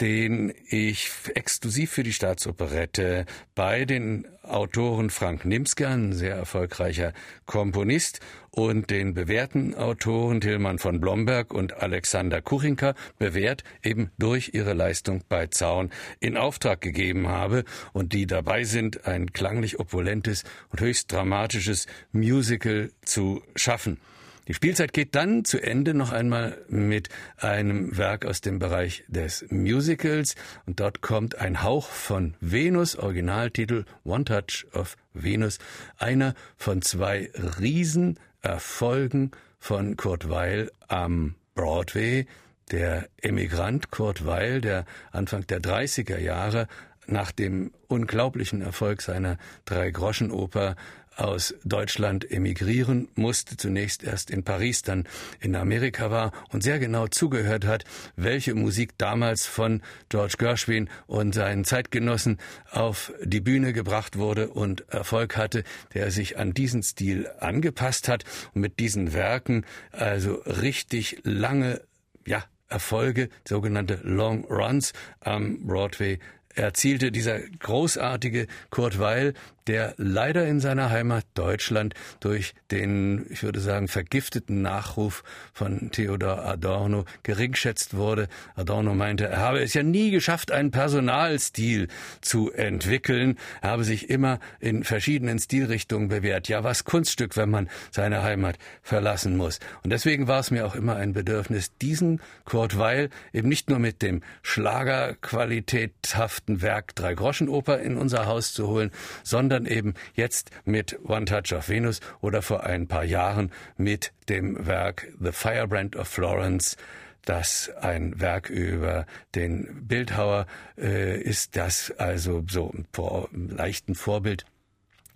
den 0.00 0.52
ich 0.68 1.10
exklusiv 1.34 1.92
für 1.92 2.02
die 2.02 2.12
Staatsoperette 2.12 3.26
bei 3.54 3.84
den 3.84 4.26
Autoren 4.42 5.10
Frank 5.10 5.44
Nimsker, 5.44 5.88
ein 5.88 6.12
sehr 6.12 6.34
erfolgreicher 6.34 7.12
Komponist, 7.46 8.20
und 8.50 8.90
den 8.90 9.14
bewährten 9.14 9.74
Autoren 9.74 10.40
Tillmann 10.40 10.78
von 10.78 11.00
Blomberg 11.00 11.52
und 11.52 11.72
Alexander 11.74 12.40
Kuchinka 12.40 12.94
bewährt 13.18 13.64
eben 13.82 14.10
durch 14.16 14.50
ihre 14.54 14.74
Leistung 14.74 15.22
bei 15.28 15.48
Zaun 15.48 15.90
in 16.20 16.36
Auftrag 16.36 16.80
gegeben 16.80 17.26
habe 17.26 17.64
und 17.92 18.12
die 18.12 18.26
dabei 18.26 18.62
sind, 18.62 19.06
ein 19.06 19.32
klanglich 19.32 19.80
opulentes 19.80 20.44
und 20.70 20.80
höchst 20.80 21.10
dramatisches 21.12 21.86
Musical 22.12 22.90
zu 23.04 23.42
schaffen. 23.56 23.98
Die 24.46 24.52
Spielzeit 24.52 24.92
geht 24.92 25.14
dann 25.14 25.46
zu 25.46 25.58
Ende 25.62 25.94
noch 25.94 26.12
einmal 26.12 26.58
mit 26.68 27.08
einem 27.38 27.96
Werk 27.96 28.26
aus 28.26 28.42
dem 28.42 28.58
Bereich 28.58 29.04
des 29.08 29.46
Musicals 29.48 30.34
und 30.66 30.80
dort 30.80 31.00
kommt 31.00 31.36
ein 31.36 31.62
Hauch 31.62 31.88
von 31.88 32.34
Venus, 32.40 32.96
Originaltitel 32.96 33.84
One 34.04 34.24
Touch 34.24 34.66
of 34.74 34.96
Venus, 35.14 35.58
einer 35.96 36.34
von 36.58 36.82
zwei 36.82 37.30
Riesenerfolgen 37.58 39.30
von 39.58 39.96
Kurt 39.96 40.28
Weil 40.28 40.70
am 40.88 41.36
Broadway. 41.54 42.26
Der 42.70 43.08
Emigrant 43.20 43.90
Kurt 43.90 44.26
Weil, 44.26 44.60
der 44.60 44.84
Anfang 45.10 45.46
der 45.46 45.60
30er 45.60 46.18
Jahre 46.18 46.66
nach 47.06 47.32
dem 47.32 47.72
unglaublichen 47.88 48.62
Erfolg 48.62 49.02
seiner 49.02 49.38
Drei-Groschen-Oper 49.66 50.76
aus 51.16 51.54
Deutschland 51.64 52.30
emigrieren 52.30 53.08
musste, 53.14 53.56
zunächst 53.56 54.02
erst 54.02 54.30
in 54.30 54.44
Paris, 54.44 54.82
dann 54.82 55.04
in 55.40 55.54
Amerika 55.56 56.10
war 56.10 56.32
und 56.50 56.62
sehr 56.62 56.78
genau 56.78 57.06
zugehört 57.06 57.64
hat, 57.64 57.84
welche 58.16 58.54
Musik 58.54 58.98
damals 58.98 59.46
von 59.46 59.82
George 60.08 60.34
Gershwin 60.38 60.88
und 61.06 61.34
seinen 61.34 61.64
Zeitgenossen 61.64 62.38
auf 62.70 63.12
die 63.22 63.40
Bühne 63.40 63.72
gebracht 63.72 64.18
wurde 64.18 64.48
und 64.48 64.88
Erfolg 64.88 65.36
hatte, 65.36 65.64
der 65.94 66.10
sich 66.10 66.38
an 66.38 66.54
diesen 66.54 66.82
Stil 66.82 67.28
angepasst 67.40 68.08
hat. 68.08 68.24
Und 68.54 68.60
mit 68.60 68.78
diesen 68.78 69.12
Werken 69.12 69.64
also 69.92 70.34
richtig 70.34 71.20
lange, 71.24 71.80
ja, 72.26 72.44
Erfolge, 72.68 73.28
sogenannte 73.46 74.00
Long 74.02 74.44
Runs 74.46 74.94
am 75.20 75.66
Broadway 75.66 76.18
erzielte 76.54 77.10
dieser 77.10 77.40
großartige 77.40 78.46
Kurt 78.70 78.98
Weil, 78.98 79.34
der 79.66 79.94
leider 79.96 80.46
in 80.46 80.60
seiner 80.60 80.90
Heimat 80.90 81.24
Deutschland 81.34 81.94
durch 82.20 82.54
den, 82.70 83.26
ich 83.30 83.42
würde 83.42 83.60
sagen, 83.60 83.88
vergifteten 83.88 84.60
Nachruf 84.62 85.24
von 85.52 85.90
Theodor 85.90 86.44
Adorno 86.44 87.04
geringschätzt 87.22 87.94
wurde. 87.94 88.28
Adorno 88.54 88.94
meinte, 88.94 89.26
er 89.26 89.38
habe 89.38 89.62
es 89.62 89.74
ja 89.74 89.82
nie 89.82 90.10
geschafft, 90.10 90.52
einen 90.52 90.70
Personalstil 90.70 91.88
zu 92.20 92.52
entwickeln. 92.52 93.38
Er 93.62 93.70
habe 93.70 93.84
sich 93.84 94.10
immer 94.10 94.38
in 94.60 94.84
verschiedenen 94.84 95.38
Stilrichtungen 95.38 96.08
bewährt. 96.08 96.48
Ja, 96.48 96.64
was 96.64 96.84
Kunststück, 96.84 97.36
wenn 97.36 97.50
man 97.50 97.68
seine 97.90 98.22
Heimat 98.22 98.58
verlassen 98.82 99.36
muss. 99.36 99.60
Und 99.82 99.90
deswegen 99.90 100.28
war 100.28 100.40
es 100.40 100.50
mir 100.50 100.66
auch 100.66 100.74
immer 100.74 100.96
ein 100.96 101.12
Bedürfnis, 101.12 101.76
diesen 101.78 102.20
Kurt 102.44 102.78
Weil 102.78 103.10
eben 103.32 103.48
nicht 103.48 103.70
nur 103.70 103.78
mit 103.78 104.02
dem 104.02 104.22
Schlagerqualitäthaften 104.42 106.60
Werk 106.60 106.94
Drei 106.94 107.14
Groschenoper 107.14 107.78
in 107.78 107.96
unser 107.96 108.26
Haus 108.26 108.52
zu 108.52 108.68
holen, 108.68 108.90
sondern 109.22 109.53
eben 109.66 109.94
jetzt 110.14 110.50
mit 110.64 110.98
One 111.04 111.24
Touch 111.24 111.52
of 111.52 111.68
Venus 111.68 112.00
oder 112.20 112.42
vor 112.42 112.64
ein 112.64 112.88
paar 112.88 113.04
Jahren 113.04 113.50
mit 113.76 114.12
dem 114.28 114.66
Werk 114.66 115.08
The 115.20 115.32
Firebrand 115.32 115.96
of 115.96 116.08
Florence 116.08 116.76
das 117.24 117.70
ein 117.80 118.20
Werk 118.20 118.50
über 118.50 119.06
den 119.34 119.86
Bildhauer 119.86 120.46
äh, 120.76 121.20
ist, 121.20 121.56
das 121.56 121.90
also 121.92 122.44
so 122.48 122.72
vor 122.92 123.28
leichten 123.32 123.94
Vorbild 123.94 124.44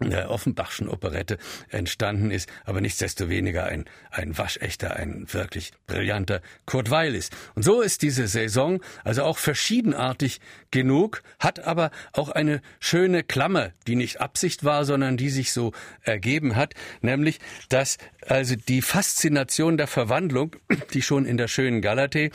der 0.00 0.30
Offenbachschen 0.30 0.88
Operette 0.88 1.38
entstanden 1.70 2.30
ist, 2.30 2.48
aber 2.64 2.80
nichtsdestoweniger 2.80 3.64
ein, 3.64 3.84
ein 4.10 4.38
waschechter, 4.38 4.96
ein 4.96 5.26
wirklich 5.32 5.72
brillanter 5.86 6.40
Kurt 6.66 6.90
Weil 6.90 7.14
ist. 7.14 7.34
Und 7.54 7.64
so 7.64 7.80
ist 7.80 8.02
diese 8.02 8.28
Saison 8.28 8.80
also 9.04 9.24
auch 9.24 9.38
verschiedenartig 9.38 10.40
genug, 10.70 11.22
hat 11.38 11.60
aber 11.60 11.90
auch 12.12 12.28
eine 12.28 12.60
schöne 12.78 13.22
Klammer, 13.24 13.72
die 13.86 13.96
nicht 13.96 14.20
Absicht 14.20 14.64
war, 14.64 14.84
sondern 14.84 15.16
die 15.16 15.30
sich 15.30 15.52
so 15.52 15.72
ergeben 16.02 16.56
hat, 16.56 16.74
nämlich, 17.00 17.38
dass 17.68 17.98
also 18.26 18.54
die 18.56 18.82
Faszination 18.82 19.76
der 19.76 19.86
Verwandlung, 19.86 20.56
die 20.92 21.02
schon 21.02 21.26
in 21.26 21.36
der 21.36 21.48
schönen 21.48 21.82
Galatee 21.82 22.30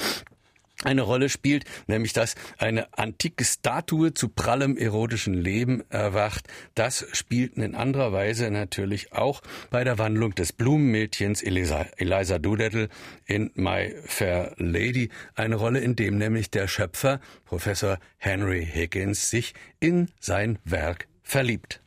eine 0.83 1.01
Rolle 1.01 1.29
spielt, 1.29 1.65
nämlich 1.87 2.13
dass 2.13 2.35
eine 2.57 2.87
antike 2.97 3.43
Statue 3.43 4.13
zu 4.13 4.29
prallem 4.29 4.77
erotischen 4.77 5.33
Leben 5.33 5.83
erwacht. 5.89 6.47
Das 6.75 7.05
spielt 7.11 7.57
in 7.57 7.75
anderer 7.75 8.11
Weise 8.11 8.49
natürlich 8.51 9.13
auch 9.13 9.41
bei 9.69 9.83
der 9.83 9.97
Wandlung 9.97 10.35
des 10.35 10.53
Blumenmädchens 10.53 11.41
Eliza, 11.41 11.85
Eliza 11.97 12.39
Doolittle 12.39 12.89
in 13.25 13.51
My 13.55 13.93
Fair 14.05 14.53
Lady 14.57 15.09
eine 15.35 15.55
Rolle, 15.55 15.79
in 15.79 15.95
dem 15.95 16.17
nämlich 16.17 16.49
der 16.51 16.67
Schöpfer, 16.67 17.19
Professor 17.45 17.99
Henry 18.17 18.65
Higgins, 18.65 19.29
sich 19.29 19.53
in 19.79 20.09
sein 20.19 20.59
Werk 20.63 21.07
verliebt. 21.23 21.82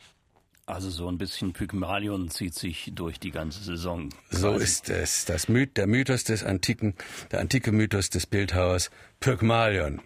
Also 0.68 0.90
so 0.90 1.06
ein 1.08 1.16
bisschen 1.16 1.52
Pygmalion 1.52 2.28
zieht 2.28 2.54
sich 2.54 2.90
durch 2.92 3.20
die 3.20 3.30
ganze 3.30 3.62
Saison. 3.62 4.08
So 4.30 4.54
ist 4.54 4.90
es. 4.90 5.24
Das 5.24 5.48
Myth, 5.48 5.76
der 5.76 5.86
Mythos 5.86 6.24
des 6.24 6.42
antiken, 6.42 6.94
der 7.30 7.38
antike 7.38 7.70
Mythos 7.70 8.10
des 8.10 8.26
Bildhauers 8.26 8.90
Pygmalion. 9.20 10.02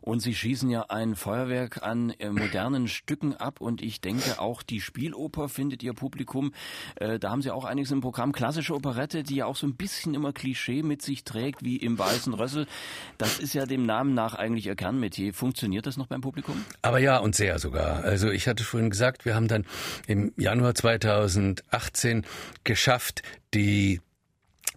Und 0.00 0.20
Sie 0.20 0.34
schießen 0.34 0.70
ja 0.70 0.86
ein 0.88 1.14
Feuerwerk 1.14 1.82
an 1.82 2.10
äh, 2.18 2.30
modernen 2.30 2.88
Stücken 2.88 3.34
ab 3.34 3.60
und 3.60 3.82
ich 3.82 4.00
denke 4.00 4.40
auch 4.40 4.62
die 4.62 4.80
Spieloper 4.80 5.48
findet 5.48 5.82
Ihr 5.82 5.94
Publikum. 5.94 6.52
Äh, 6.96 7.18
da 7.18 7.30
haben 7.30 7.42
Sie 7.42 7.50
auch 7.50 7.64
einiges 7.64 7.90
im 7.90 8.00
Programm. 8.00 8.32
Klassische 8.32 8.74
Operette, 8.74 9.22
die 9.22 9.36
ja 9.36 9.46
auch 9.46 9.56
so 9.56 9.66
ein 9.66 9.74
bisschen 9.74 10.14
immer 10.14 10.32
Klischee 10.32 10.82
mit 10.82 11.02
sich 11.02 11.24
trägt, 11.24 11.64
wie 11.64 11.76
im 11.76 11.98
Weißen 11.98 12.34
Rössel. 12.34 12.66
Das 13.18 13.38
ist 13.38 13.54
ja 13.54 13.66
dem 13.66 13.86
Namen 13.86 14.14
nach 14.14 14.34
eigentlich 14.34 14.66
Ihr 14.66 14.76
Kernmetier. 14.76 15.34
Funktioniert 15.34 15.86
das 15.86 15.96
noch 15.96 16.06
beim 16.06 16.20
Publikum? 16.20 16.64
Aber 16.82 16.98
ja 16.98 17.18
und 17.18 17.34
sehr 17.34 17.58
sogar. 17.58 18.04
Also 18.04 18.30
ich 18.30 18.48
hatte 18.48 18.64
vorhin 18.64 18.90
gesagt, 18.90 19.24
wir 19.24 19.34
haben 19.34 19.48
dann 19.48 19.66
im 20.06 20.32
Januar 20.36 20.74
2018 20.74 22.24
geschafft, 22.64 23.22
die 23.54 24.00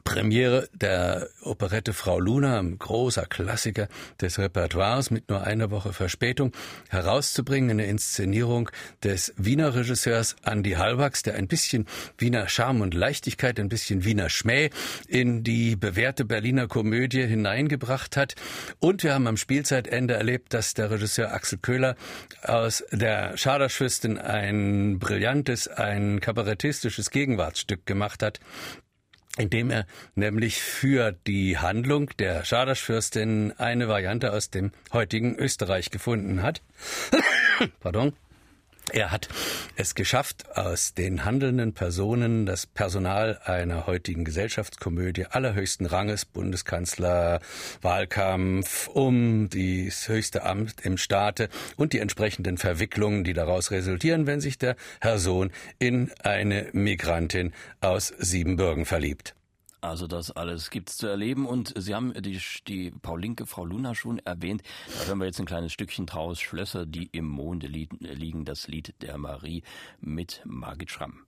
Premiere 0.03 0.69
der 0.73 1.29
Operette 1.41 1.93
Frau 1.93 2.19
Luna, 2.19 2.59
ein 2.59 2.77
großer 2.77 3.25
Klassiker 3.25 3.87
des 4.19 4.37
Repertoires 4.37 5.11
mit 5.11 5.29
nur 5.29 5.43
einer 5.43 5.71
Woche 5.71 5.93
Verspätung, 5.93 6.51
herauszubringen, 6.89 7.71
eine 7.71 7.85
Inszenierung 7.85 8.69
des 9.03 9.33
Wiener 9.37 9.73
Regisseurs 9.73 10.35
Andy 10.43 10.71
Halbachs, 10.71 11.23
der 11.23 11.35
ein 11.35 11.47
bisschen 11.47 11.87
Wiener 12.17 12.47
Charme 12.49 12.81
und 12.81 12.93
Leichtigkeit, 12.93 13.59
ein 13.59 13.69
bisschen 13.69 14.03
Wiener 14.03 14.29
Schmäh 14.29 14.69
in 15.07 15.43
die 15.43 15.75
bewährte 15.75 16.25
Berliner 16.25 16.67
Komödie 16.67 17.25
hineingebracht 17.25 18.17
hat. 18.17 18.35
Und 18.79 19.03
wir 19.03 19.13
haben 19.13 19.27
am 19.27 19.37
Spielzeitende 19.37 20.15
erlebt, 20.15 20.53
dass 20.53 20.73
der 20.73 20.91
Regisseur 20.91 21.33
Axel 21.33 21.59
Köhler 21.59 21.95
aus 22.43 22.83
der 22.91 23.37
Schaderschwisten 23.37 24.17
ein 24.17 24.99
brillantes, 24.99 25.67
ein 25.67 26.19
kabarettistisches 26.19 27.09
Gegenwartsstück 27.09 27.85
gemacht 27.85 28.21
hat, 28.21 28.39
indem 29.37 29.71
er 29.71 29.85
nämlich 30.15 30.61
für 30.61 31.11
die 31.25 31.57
Handlung 31.57 32.09
der 32.19 32.45
Schaderschfürstin 32.45 33.53
eine 33.57 33.87
Variante 33.87 34.31
aus 34.31 34.49
dem 34.49 34.71
heutigen 34.91 35.35
Österreich 35.35 35.89
gefunden 35.89 36.41
hat. 36.43 36.61
Pardon. 37.79 38.13
Er 38.91 39.11
hat 39.11 39.29
es 39.75 39.95
geschafft, 39.95 40.57
aus 40.57 40.93
den 40.93 41.23
handelnden 41.23 41.73
Personen 41.73 42.45
das 42.45 42.65
Personal 42.67 43.39
einer 43.45 43.87
heutigen 43.87 44.25
Gesellschaftskomödie 44.25 45.25
allerhöchsten 45.25 45.85
Ranges, 45.85 46.25
Bundeskanzler, 46.25 47.39
Wahlkampf 47.81 48.89
um 48.89 49.49
das 49.49 50.07
höchste 50.09 50.43
Amt 50.43 50.81
im 50.81 50.97
Staate 50.97 51.49
und 51.77 51.93
die 51.93 51.99
entsprechenden 51.99 52.57
Verwicklungen, 52.57 53.23
die 53.23 53.33
daraus 53.33 53.71
resultieren, 53.71 54.27
wenn 54.27 54.41
sich 54.41 54.57
der 54.57 54.75
Herr 54.99 55.17
Sohn 55.17 55.51
in 55.79 56.11
eine 56.21 56.69
Migrantin 56.73 57.53
aus 57.79 58.13
Siebenbürgen 58.19 58.85
verliebt. 58.85 59.33
Also 59.83 60.07
das 60.07 60.31
alles 60.31 60.69
gibt's 60.69 60.95
zu 60.95 61.07
erleben 61.07 61.45
und 61.45 61.73
Sie 61.75 61.93
haben 61.93 62.13
die, 62.13 62.39
die 62.69 62.91
Paulinke, 62.91 63.45
Frau 63.45 63.65
Luna 63.65 63.93
schon 63.93 64.17
erwähnt. 64.19 64.63
Da 64.87 65.07
hören 65.07 65.19
wir 65.19 65.25
jetzt 65.25 65.41
ein 65.41 65.45
kleines 65.45 65.73
Stückchen 65.73 66.05
draus. 66.05 66.39
Schlösser, 66.39 66.85
die 66.85 67.09
im 67.11 67.27
Monde 67.27 67.67
liegen, 67.67 68.45
das 68.45 68.69
Lied 68.69 68.95
der 69.01 69.17
Marie 69.17 69.61
mit 69.99 70.41
Margit 70.45 70.89
Schramm. 70.89 71.25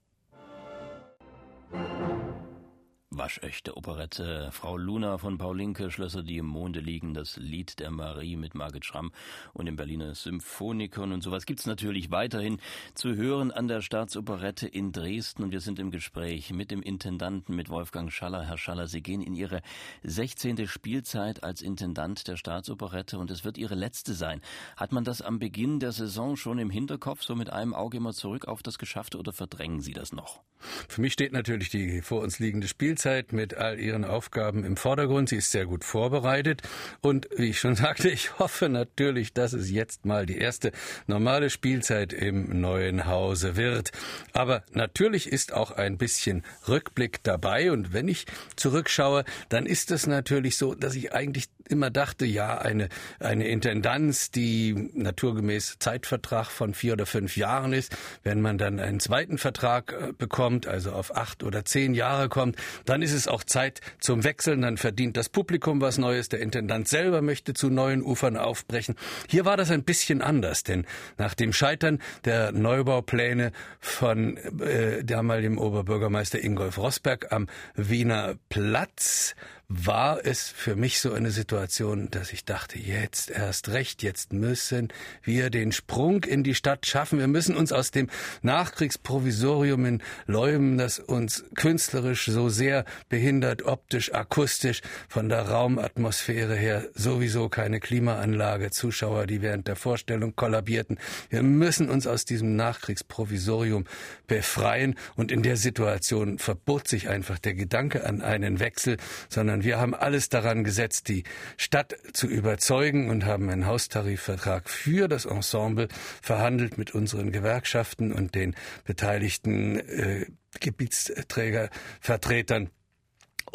Waschechte 3.11 3.77
Operette. 3.77 4.49
Frau 4.51 4.77
Luna 4.77 5.19
von 5.19 5.37
Paulinke, 5.37 5.91
Schlösser, 5.91 6.23
die 6.23 6.37
im 6.37 6.47
Monde 6.47 6.79
liegen, 6.79 7.13
das 7.13 7.37
Lied 7.37 7.79
der 7.79 7.91
Marie 7.91 8.35
mit 8.35 8.55
Margit 8.55 8.83
Schramm 8.83 9.11
und 9.53 9.67
dem 9.67 9.75
Berliner 9.75 10.15
Symphonikon 10.15 11.13
und 11.13 11.21
sowas 11.21 11.45
gibt's 11.45 11.67
natürlich 11.67 12.09
weiterhin 12.09 12.59
zu 12.95 13.15
hören 13.15 13.51
an 13.51 13.67
der 13.67 13.81
Staatsoperette 13.81 14.67
in 14.67 14.91
Dresden 14.91 15.43
und 15.43 15.51
wir 15.51 15.61
sind 15.61 15.77
im 15.79 15.91
Gespräch 15.91 16.51
mit 16.51 16.71
dem 16.71 16.81
Intendanten, 16.81 17.55
mit 17.55 17.69
Wolfgang 17.69 18.11
Schaller. 18.11 18.43
Herr 18.43 18.57
Schaller, 18.57 18.87
Sie 18.87 19.01
gehen 19.01 19.21
in 19.21 19.35
Ihre 19.35 19.61
16. 20.03 20.67
Spielzeit 20.67 21.43
als 21.43 21.61
Intendant 21.61 22.27
der 22.27 22.37
Staatsoperette 22.37 23.19
und 23.19 23.29
es 23.29 23.45
wird 23.45 23.59
Ihre 23.59 23.75
letzte 23.75 24.13
sein. 24.13 24.41
Hat 24.75 24.91
man 24.91 25.03
das 25.03 25.21
am 25.21 25.37
Beginn 25.37 25.79
der 25.79 25.91
Saison 25.91 26.35
schon 26.35 26.57
im 26.57 26.71
Hinterkopf, 26.71 27.21
so 27.21 27.35
mit 27.35 27.51
einem 27.53 27.75
Auge 27.75 27.97
immer 27.97 28.13
zurück 28.13 28.47
auf 28.47 28.63
das 28.63 28.79
Geschaffte 28.79 29.19
oder 29.19 29.31
verdrängen 29.31 29.79
Sie 29.79 29.93
das 29.93 30.11
noch? 30.11 30.41
Für 30.89 31.01
mich 31.01 31.13
steht 31.13 31.31
natürlich 31.31 31.69
die 31.69 32.01
vor 32.01 32.21
uns 32.21 32.39
liegende 32.39 32.67
Spielzeit 32.95 33.33
mit 33.33 33.55
all 33.55 33.77
ihren 33.77 34.05
Aufgaben 34.05 34.63
im 34.63 34.77
Vordergrund. 34.77 35.27
Sie 35.27 35.35
ist 35.35 35.51
sehr 35.51 35.65
gut 35.65 35.83
vorbereitet 35.83 36.61
und 37.01 37.27
wie 37.35 37.49
ich 37.49 37.59
schon 37.59 37.75
sagte, 37.75 38.09
ich 38.09 38.39
hoffe 38.39 38.69
natürlich, 38.69 39.33
dass 39.33 39.51
es 39.51 39.69
jetzt 39.69 40.05
mal 40.05 40.25
die 40.25 40.37
erste 40.37 40.71
normale 41.05 41.49
Spielzeit 41.49 42.13
im 42.13 42.61
neuen 42.61 43.05
Hause 43.05 43.57
wird. 43.57 43.91
Aber 44.31 44.63
natürlich 44.71 45.29
ist 45.29 45.51
auch 45.51 45.71
ein 45.71 45.97
bisschen 45.97 46.45
Rückblick 46.69 47.21
dabei 47.23 47.69
und 47.73 47.91
wenn 47.91 48.07
ich 48.07 48.27
zurückschaue, 48.55 49.25
dann 49.49 49.65
ist 49.65 49.91
es 49.91 50.07
natürlich 50.07 50.55
so, 50.55 50.73
dass 50.73 50.95
ich 50.95 51.13
eigentlich 51.13 51.49
immer 51.69 51.89
dachte, 51.89 52.25
ja, 52.25 52.57
eine, 52.57 52.89
eine 53.19 53.47
Intendanz, 53.47 54.31
die 54.31 54.91
naturgemäß 54.93 55.77
Zeitvertrag 55.79 56.47
von 56.47 56.73
vier 56.73 56.93
oder 56.93 57.05
fünf 57.05 57.37
Jahren 57.37 57.73
ist, 57.73 57.95
wenn 58.23 58.41
man 58.41 58.57
dann 58.57 58.79
einen 58.79 58.99
zweiten 58.99 59.37
Vertrag 59.37 59.93
äh, 59.93 60.13
bekommt, 60.13 60.67
also 60.67 60.91
auf 60.91 61.15
acht 61.15 61.43
oder 61.43 61.65
zehn 61.65 61.93
Jahre 61.93 62.29
kommt, 62.29 62.57
dann 62.85 63.01
ist 63.01 63.13
es 63.13 63.27
auch 63.27 63.43
Zeit 63.43 63.81
zum 63.99 64.23
Wechseln, 64.23 64.61
dann 64.61 64.77
verdient 64.77 65.17
das 65.17 65.29
Publikum 65.29 65.81
was 65.81 65.97
Neues, 65.97 66.29
der 66.29 66.39
Intendant 66.39 66.87
selber 66.87 67.21
möchte 67.21 67.53
zu 67.53 67.69
neuen 67.69 68.01
Ufern 68.01 68.37
aufbrechen. 68.37 68.95
Hier 69.29 69.45
war 69.45 69.57
das 69.57 69.71
ein 69.71 69.83
bisschen 69.83 70.21
anders, 70.21 70.63
denn 70.63 70.85
nach 71.17 71.33
dem 71.33 71.53
Scheitern 71.53 71.99
der 72.25 72.51
Neubaupläne 72.51 73.51
von 73.79 74.37
äh, 74.37 75.03
damaligem 75.03 75.57
Oberbürgermeister 75.57 76.43
Ingolf 76.43 76.77
Rosberg 76.77 77.31
am 77.31 77.47
Wiener 77.75 78.35
Platz 78.49 79.35
war 79.67 80.23
es 80.23 80.49
für 80.49 80.75
mich 80.75 80.99
so 80.99 81.13
eine 81.13 81.31
Situation, 81.31 82.09
dass 82.11 82.31
ich 82.33 82.45
dachte, 82.45 82.77
jetzt 82.77 83.31
erst 83.31 83.69
recht, 83.69 84.03
jetzt 84.03 84.31
müssen 84.31 84.89
wir 85.23 85.49
den 85.49 85.71
Sprung 85.71 86.23
in 86.23 86.43
die 86.43 86.53
Stadt 86.53 86.85
schaffen. 86.85 87.19
Wir 87.19 87.27
müssen 87.27 87.55
uns 87.55 87.71
aus 87.71 87.91
dem 87.91 88.09
Nachkriegsprovisorium 88.43 89.85
in 89.85 90.03
Leuben, 90.27 90.77
das 90.77 90.99
uns 90.99 91.45
künstlerisch 91.55 92.25
so 92.25 92.49
sehr 92.49 92.85
behindert, 93.09 93.63
optisch, 93.63 94.13
akustisch, 94.13 94.81
von 95.09 95.29
der 95.29 95.41
Raumatmosphäre 95.49 96.55
her 96.55 96.87
sowieso 96.93 97.49
keine 97.49 97.79
Klimaanlage, 97.79 98.69
Zuschauer, 98.69 99.25
die 99.25 99.41
während 99.41 99.67
der 99.67 99.75
Vorstellung 99.75 100.35
kollabierten. 100.35 100.99
Wir 101.29 101.41
müssen 101.41 101.89
uns 101.89 102.05
aus 102.05 102.25
diesem 102.25 102.55
Nachkriegsprovisorium 102.55 103.85
befreien 104.27 104.95
und 105.15 105.31
in 105.31 105.41
der 105.41 105.57
Situation 105.57 106.37
verbot 106.37 106.87
sich 106.87 107.09
einfach 107.09 107.39
der 107.39 107.55
Gedanke 107.55 108.05
an 108.05 108.21
einen 108.21 108.59
Wechsel, 108.59 108.97
sondern 109.29 109.54
wir 109.63 109.79
haben 109.79 109.95
alles 109.95 110.29
daran 110.29 110.63
gesetzt, 110.63 111.07
die 111.07 111.23
Stadt 111.57 111.95
zu 112.13 112.27
überzeugen 112.27 113.09
und 113.09 113.25
haben 113.25 113.49
einen 113.49 113.65
Haustarifvertrag 113.65 114.69
für 114.69 115.07
das 115.07 115.25
Ensemble 115.25 115.87
verhandelt 116.21 116.77
mit 116.77 116.93
unseren 116.93 117.31
Gewerkschaften 117.31 118.11
und 118.11 118.35
den 118.35 118.53
beteiligten 118.83 119.77
äh, 119.77 120.27
Gebietsträgervertretern 120.59 122.69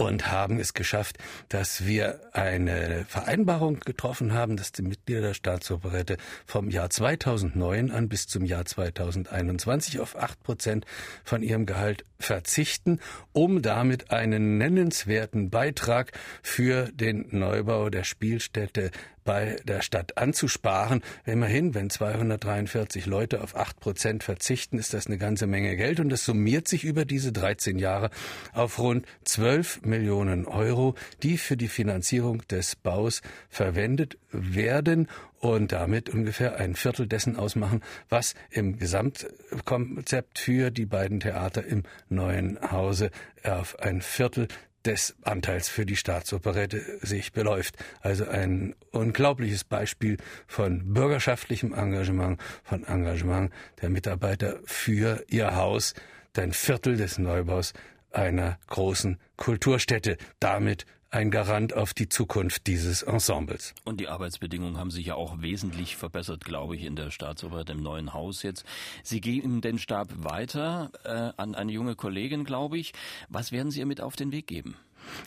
und 0.01 0.31
haben 0.31 0.59
es 0.59 0.75
geschafft, 0.75 1.19
dass 1.49 1.87
wir 1.87 2.21
eine 2.33 3.05
Vereinbarung 3.07 3.81
getroffen 3.81 4.33
haben, 4.33 4.57
dass 4.57 4.73
die 4.73 4.83
Mitglieder 4.83 5.21
der 5.21 5.35
Staatsoperette 5.35 6.17
vom 6.47 6.71
Jahr 6.71 6.91
2009 6.91 7.91
an 7.91 8.09
bis 8.09 8.27
zum 8.27 8.45
Jahr 8.45 8.65
2021 8.65 10.01
auf 10.01 10.17
acht 10.17 10.43
Prozent 10.43 10.87
von 11.23 11.43
ihrem 11.43 11.67
Gehalt 11.67 12.05
verzichten, 12.19 13.01
um 13.33 13.63
damit 13.63 14.11
einen 14.11 14.59
nennenswerten 14.59 15.51
Beitrag 15.51 16.13
für 16.43 16.91
den 16.93 17.27
Neubau 17.31 17.91
der 17.91 18.05
Spielstätte 18.05 18.91
bei 19.31 19.55
der 19.62 19.81
Stadt 19.81 20.19
anzusparen. 20.19 21.03
Immerhin, 21.25 21.73
wenn 21.73 21.88
243 21.88 23.07
Leute 23.07 23.45
auf 23.45 23.55
acht 23.55 23.79
Prozent 23.79 24.25
verzichten, 24.25 24.77
ist 24.77 24.93
das 24.93 25.07
eine 25.07 25.19
ganze 25.19 25.47
Menge 25.47 25.77
Geld 25.77 26.01
und 26.01 26.09
das 26.09 26.25
summiert 26.25 26.66
sich 26.66 26.83
über 26.83 27.05
diese 27.05 27.31
13 27.31 27.79
Jahre 27.79 28.11
auf 28.53 28.81
rund 28.81 29.07
12 29.27 29.83
Millionen 29.83 30.47
Euro, 30.47 30.97
die 31.23 31.38
für 31.38 31.57
die 31.57 31.69
Finanzierung 31.69 32.43
des 32.49 32.75
Baus 32.75 33.23
verwendet 33.49 34.19
werden 34.33 35.07
und 35.38 35.71
damit 35.71 36.11
ungefähr 36.11 36.57
ein 36.57 36.75
Viertel 36.75 37.07
dessen 37.07 37.37
ausmachen, 37.37 37.83
was 38.09 38.35
im 38.51 38.81
Gesamtkonzept 38.81 40.40
für 40.40 40.73
die 40.73 40.87
beiden 40.87 41.21
Theater 41.21 41.64
im 41.64 41.85
neuen 42.09 42.59
Hause 42.73 43.12
auf 43.45 43.79
ein 43.79 44.03
Viertel 44.03 44.49
des 44.85 45.14
Anteils 45.23 45.69
für 45.69 45.87
die 45.87 45.97
Staatsoperette 45.97 46.99
sich 47.03 47.33
beläuft. 47.33 47.77
Also 48.01 48.27
ein 48.27 48.75
unglaubliches 48.93 49.64
Beispiel 49.64 50.16
von 50.47 50.93
bürgerschaftlichem 50.93 51.75
Engagement, 51.75 52.40
von 52.62 52.85
Engagement 52.85 53.53
der 53.83 53.90
Mitarbeiter 53.90 54.59
für 54.64 55.25
ihr 55.29 55.55
Haus, 55.57 55.95
ein 56.37 56.53
Viertel 56.53 56.97
des 56.97 57.19
Neubaus 57.19 57.75
einer 58.12 58.59
großen 58.69 59.19
Kulturstätte. 59.37 60.16
Damit 60.38 60.87
ein 61.11 61.31
Garant 61.31 61.75
auf 61.75 61.92
die 61.92 62.09
Zukunft 62.09 62.66
dieses 62.66 63.03
Ensembles. 63.03 63.75
Und 63.85 64.01
die 64.01 64.09
Arbeitsbedingungen 64.09 64.79
haben 64.79 64.90
sich 64.90 65.07
ja 65.07 65.16
auch 65.16 65.42
wesentlich 65.42 65.96
verbessert, 65.96 66.44
glaube 66.44 66.77
ich, 66.77 66.85
in 66.85 66.94
der 66.94 67.11
Staatsoper, 67.11 67.68
im 67.68 67.83
neuen 67.83 68.12
Haus 68.14 68.42
jetzt. 68.42 68.64
Sie 69.03 69.20
geben 69.20 69.61
den 69.61 69.79
Stab 69.79 70.09
weiter 70.16 70.90
äh, 71.05 71.40
an 71.40 71.55
eine 71.55 71.73
junge 71.73 71.96
Kollegin, 71.96 72.44
glaube 72.44 72.79
ich. 72.79 72.92
Was 73.29 73.51
werden 73.51 73.70
Sie 73.70 73.81
ihr 73.81 73.87
mit 73.87 74.01
auf 74.01 74.14
den 74.14 74.31
Weg 74.31 74.46
geben? 74.46 74.77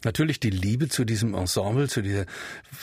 Natürlich 0.04 0.40
die 0.40 0.50
Liebe 0.50 0.90
zu 0.90 1.06
diesem 1.06 1.34
Ensemble, 1.34 1.88
zu, 1.88 2.02
dieser, 2.02 2.26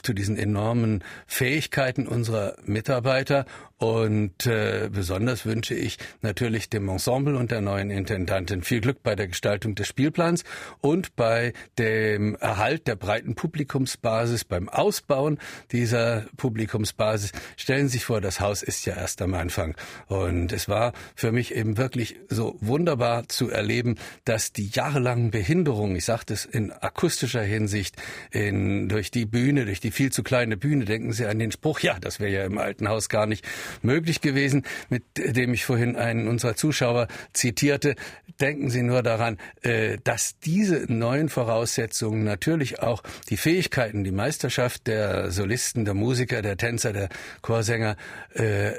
zu 0.03 0.13
diesen 0.13 0.37
enormen 0.37 1.05
Fähigkeiten 1.27 2.07
unserer 2.07 2.57
Mitarbeiter 2.65 3.47
und 3.81 4.45
äh, 4.45 4.91
besonders 4.93 5.47
wünsche 5.47 5.75
ich 5.75 5.97
natürlich 6.21 6.69
dem 6.69 6.91
Ensemble 6.91 7.39
und 7.39 7.51
der 7.51 7.63
neuen 7.63 7.91
Intendantin 7.91 8.61
viel 8.61 8.83
Glück 8.83 9.03
bei 9.03 9.17
der 9.17 9.27
Gestaltung 9.27 9.75
des 9.75 9.89
Spielplans 9.89 10.45
und 10.83 11.17
bei 11.17 11.55
dem 11.79 12.37
Erhalt 12.37 12.87
der 12.87 12.97
breiten 12.97 13.35
Publikumsbasis, 13.35 14.45
beim 14.45 14.69
Ausbauen 14.69 15.39
dieser 15.73 16.27
Publikumsbasis. 16.37 17.33
Stellen 17.57 17.89
Sie 17.89 17.95
sich 17.95 18.05
vor, 18.05 18.21
das 18.21 18.41
Haus 18.41 18.63
ist 18.63 18.85
ja 18.85 18.97
erst 18.97 19.23
am 19.23 19.33
Anfang. 19.33 19.75
Und 20.09 20.53
es 20.53 20.69
war 20.69 20.93
für 21.15 21.33
mich 21.33 21.55
eben 21.55 21.79
wirklich 21.79 22.17
so 22.29 22.59
wunderbar 22.61 23.29
zu 23.29 23.49
erleben, 23.49 23.95
dass 24.27 24.53
die 24.53 24.69
jahrelangen 24.69 25.31
Behinderungen, 25.31 25.97
ich 25.97 26.05
sagte 26.05 26.35
es 26.35 26.45
in 26.45 26.71
akustischer 27.01 27.43
Hinsicht, 27.43 27.97
in, 28.31 28.91
durch 28.91 29.11
die 29.11 29.25
Bühne, 29.25 29.65
durch 29.65 29.81
die 29.81 29.91
viel 29.91 30.13
zu 30.13 30.23
kleine 30.23 30.59
Bühne, 30.59 30.85
denken 30.85 31.15
Sie 31.15 31.25
an 31.25 31.39
den 31.39 31.51
Spruch, 31.51 31.81
ja, 31.81 31.99
das 31.99 32.21
wäre 32.21 32.31
ja 32.31 32.45
im 32.45 32.59
alten 32.59 32.91
Haus 32.91 33.09
gar 33.09 33.25
nicht 33.25 33.49
möglich 33.81 34.21
gewesen, 34.21 34.65
mit 34.91 35.05
dem 35.17 35.55
ich 35.55 35.65
vorhin 35.65 35.97
einen 35.97 36.29
unserer 36.29 36.57
Zuschauer 36.57 37.09
zitierte. 37.33 37.95
Denken 38.39 38.69
Sie 38.69 38.83
nur 38.83 39.03
daran, 39.03 39.39
äh, 39.63 39.97
dass 40.05 40.39
diese 40.41 40.93
neuen 40.93 41.31
Voraussetzungen 41.31 42.23
natürlich 42.23 42.81
auch 42.81 43.03
die 43.31 43.39
Fähigkeiten, 43.39 44.05
die 44.05 44.13
Meisterschaft 44.13 44.87
der 44.87 45.31
Solisten, 45.31 45.87
der 45.87 45.95
Musiker, 45.95 46.43
der 46.43 46.59
Tänzer, 46.59 46.93
der 46.93 47.09
Chorsänger 47.41 47.97
äh, 48.35 48.73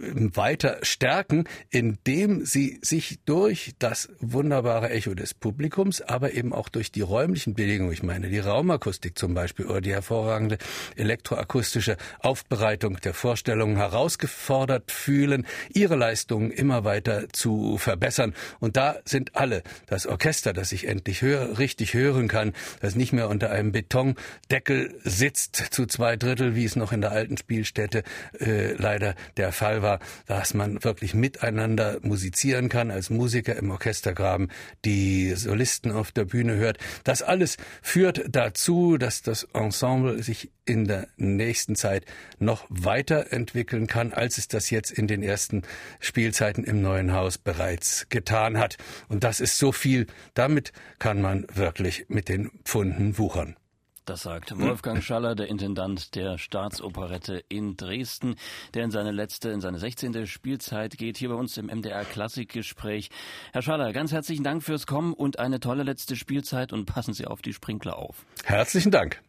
weiter 0.00 0.78
stärken, 0.80 1.44
indem 1.68 2.46
sie 2.46 2.78
sich 2.80 3.18
durch 3.26 3.74
das 3.78 4.08
wunderbare 4.20 4.88
Echo 4.88 5.12
des 5.12 5.34
Publikums, 5.34 6.00
aber 6.00 6.32
eben 6.32 6.54
auch 6.54 6.70
durch 6.70 6.90
die 6.90 7.02
räumlichen 7.02 7.54
Bedingungen, 7.66 7.92
ich 7.92 8.04
meine 8.04 8.28
die 8.28 8.38
Raumakustik 8.38 9.18
zum 9.18 9.34
Beispiel 9.34 9.66
oder 9.66 9.80
die 9.80 9.92
hervorragende 9.92 10.58
elektroakustische 10.94 11.96
Aufbereitung 12.20 13.00
der 13.00 13.12
Vorstellungen 13.12 13.76
herausgefunden 13.76 14.36
gefordert 14.46 14.92
fühlen, 14.92 15.46
ihre 15.72 15.96
Leistungen 15.96 16.50
immer 16.50 16.84
weiter 16.84 17.28
zu 17.32 17.78
verbessern. 17.78 18.34
Und 18.60 18.76
da 18.76 18.96
sind 19.04 19.34
alle, 19.34 19.62
das 19.86 20.06
Orchester, 20.06 20.52
das 20.52 20.70
ich 20.72 20.86
endlich 20.86 21.22
höre, 21.22 21.58
richtig 21.58 21.94
hören 21.94 22.28
kann, 22.28 22.52
das 22.80 22.94
nicht 22.94 23.12
mehr 23.12 23.28
unter 23.28 23.50
einem 23.50 23.72
Betondeckel 23.72 24.94
sitzt, 25.02 25.56
zu 25.56 25.86
zwei 25.86 26.16
Drittel, 26.16 26.54
wie 26.54 26.64
es 26.64 26.76
noch 26.76 26.92
in 26.92 27.00
der 27.00 27.10
alten 27.10 27.36
Spielstätte 27.36 28.04
äh, 28.38 28.74
leider 28.74 29.14
der 29.36 29.52
Fall 29.52 29.82
war, 29.82 30.00
dass 30.26 30.54
man 30.54 30.84
wirklich 30.84 31.14
miteinander 31.14 31.98
musizieren 32.02 32.68
kann, 32.68 32.90
als 32.90 33.10
Musiker 33.10 33.56
im 33.56 33.70
Orchestergraben 33.70 34.48
die 34.84 35.34
Solisten 35.34 35.90
auf 35.92 36.12
der 36.12 36.24
Bühne 36.24 36.56
hört. 36.56 36.78
Das 37.04 37.22
alles 37.22 37.55
führt 37.82 38.24
dazu, 38.28 38.96
dass 38.96 39.22
das 39.22 39.44
Ensemble 39.52 40.22
sich 40.22 40.50
in 40.64 40.86
der 40.86 41.08
nächsten 41.16 41.76
Zeit 41.76 42.04
noch 42.38 42.66
weiterentwickeln 42.68 43.86
kann, 43.86 44.12
als 44.12 44.38
es 44.38 44.48
das 44.48 44.70
jetzt 44.70 44.90
in 44.90 45.06
den 45.06 45.22
ersten 45.22 45.62
Spielzeiten 46.00 46.64
im 46.64 46.82
neuen 46.82 47.12
Haus 47.12 47.38
bereits 47.38 48.08
getan 48.08 48.58
hat. 48.58 48.76
Und 49.08 49.24
das 49.24 49.40
ist 49.40 49.58
so 49.58 49.72
viel. 49.72 50.06
Damit 50.34 50.72
kann 50.98 51.20
man 51.20 51.46
wirklich 51.52 52.06
mit 52.08 52.28
den 52.28 52.50
Pfunden 52.64 53.18
wuchern. 53.18 53.56
Das 54.06 54.22
sagt 54.22 54.56
Wolfgang 54.56 55.02
Schaller, 55.02 55.34
der 55.34 55.48
Intendant 55.48 56.14
der 56.14 56.38
Staatsoperette 56.38 57.42
in 57.48 57.76
Dresden, 57.76 58.36
der 58.72 58.84
in 58.84 58.92
seine 58.92 59.10
letzte, 59.10 59.50
in 59.50 59.60
seine 59.60 59.80
16. 59.80 60.28
Spielzeit 60.28 60.96
geht, 60.96 61.16
hier 61.18 61.30
bei 61.30 61.34
uns 61.34 61.56
im 61.56 61.66
MDR 61.66 62.04
Klassikgespräch. 62.04 63.10
Herr 63.52 63.62
Schaller, 63.62 63.92
ganz 63.92 64.12
herzlichen 64.12 64.44
Dank 64.44 64.62
fürs 64.62 64.86
Kommen 64.86 65.12
und 65.12 65.40
eine 65.40 65.58
tolle 65.58 65.82
letzte 65.82 66.14
Spielzeit 66.14 66.72
und 66.72 66.86
passen 66.86 67.14
Sie 67.14 67.26
auf 67.26 67.42
die 67.42 67.52
Sprinkler 67.52 67.98
auf. 67.98 68.24
Herzlichen 68.44 68.92
Dank. 68.92 69.20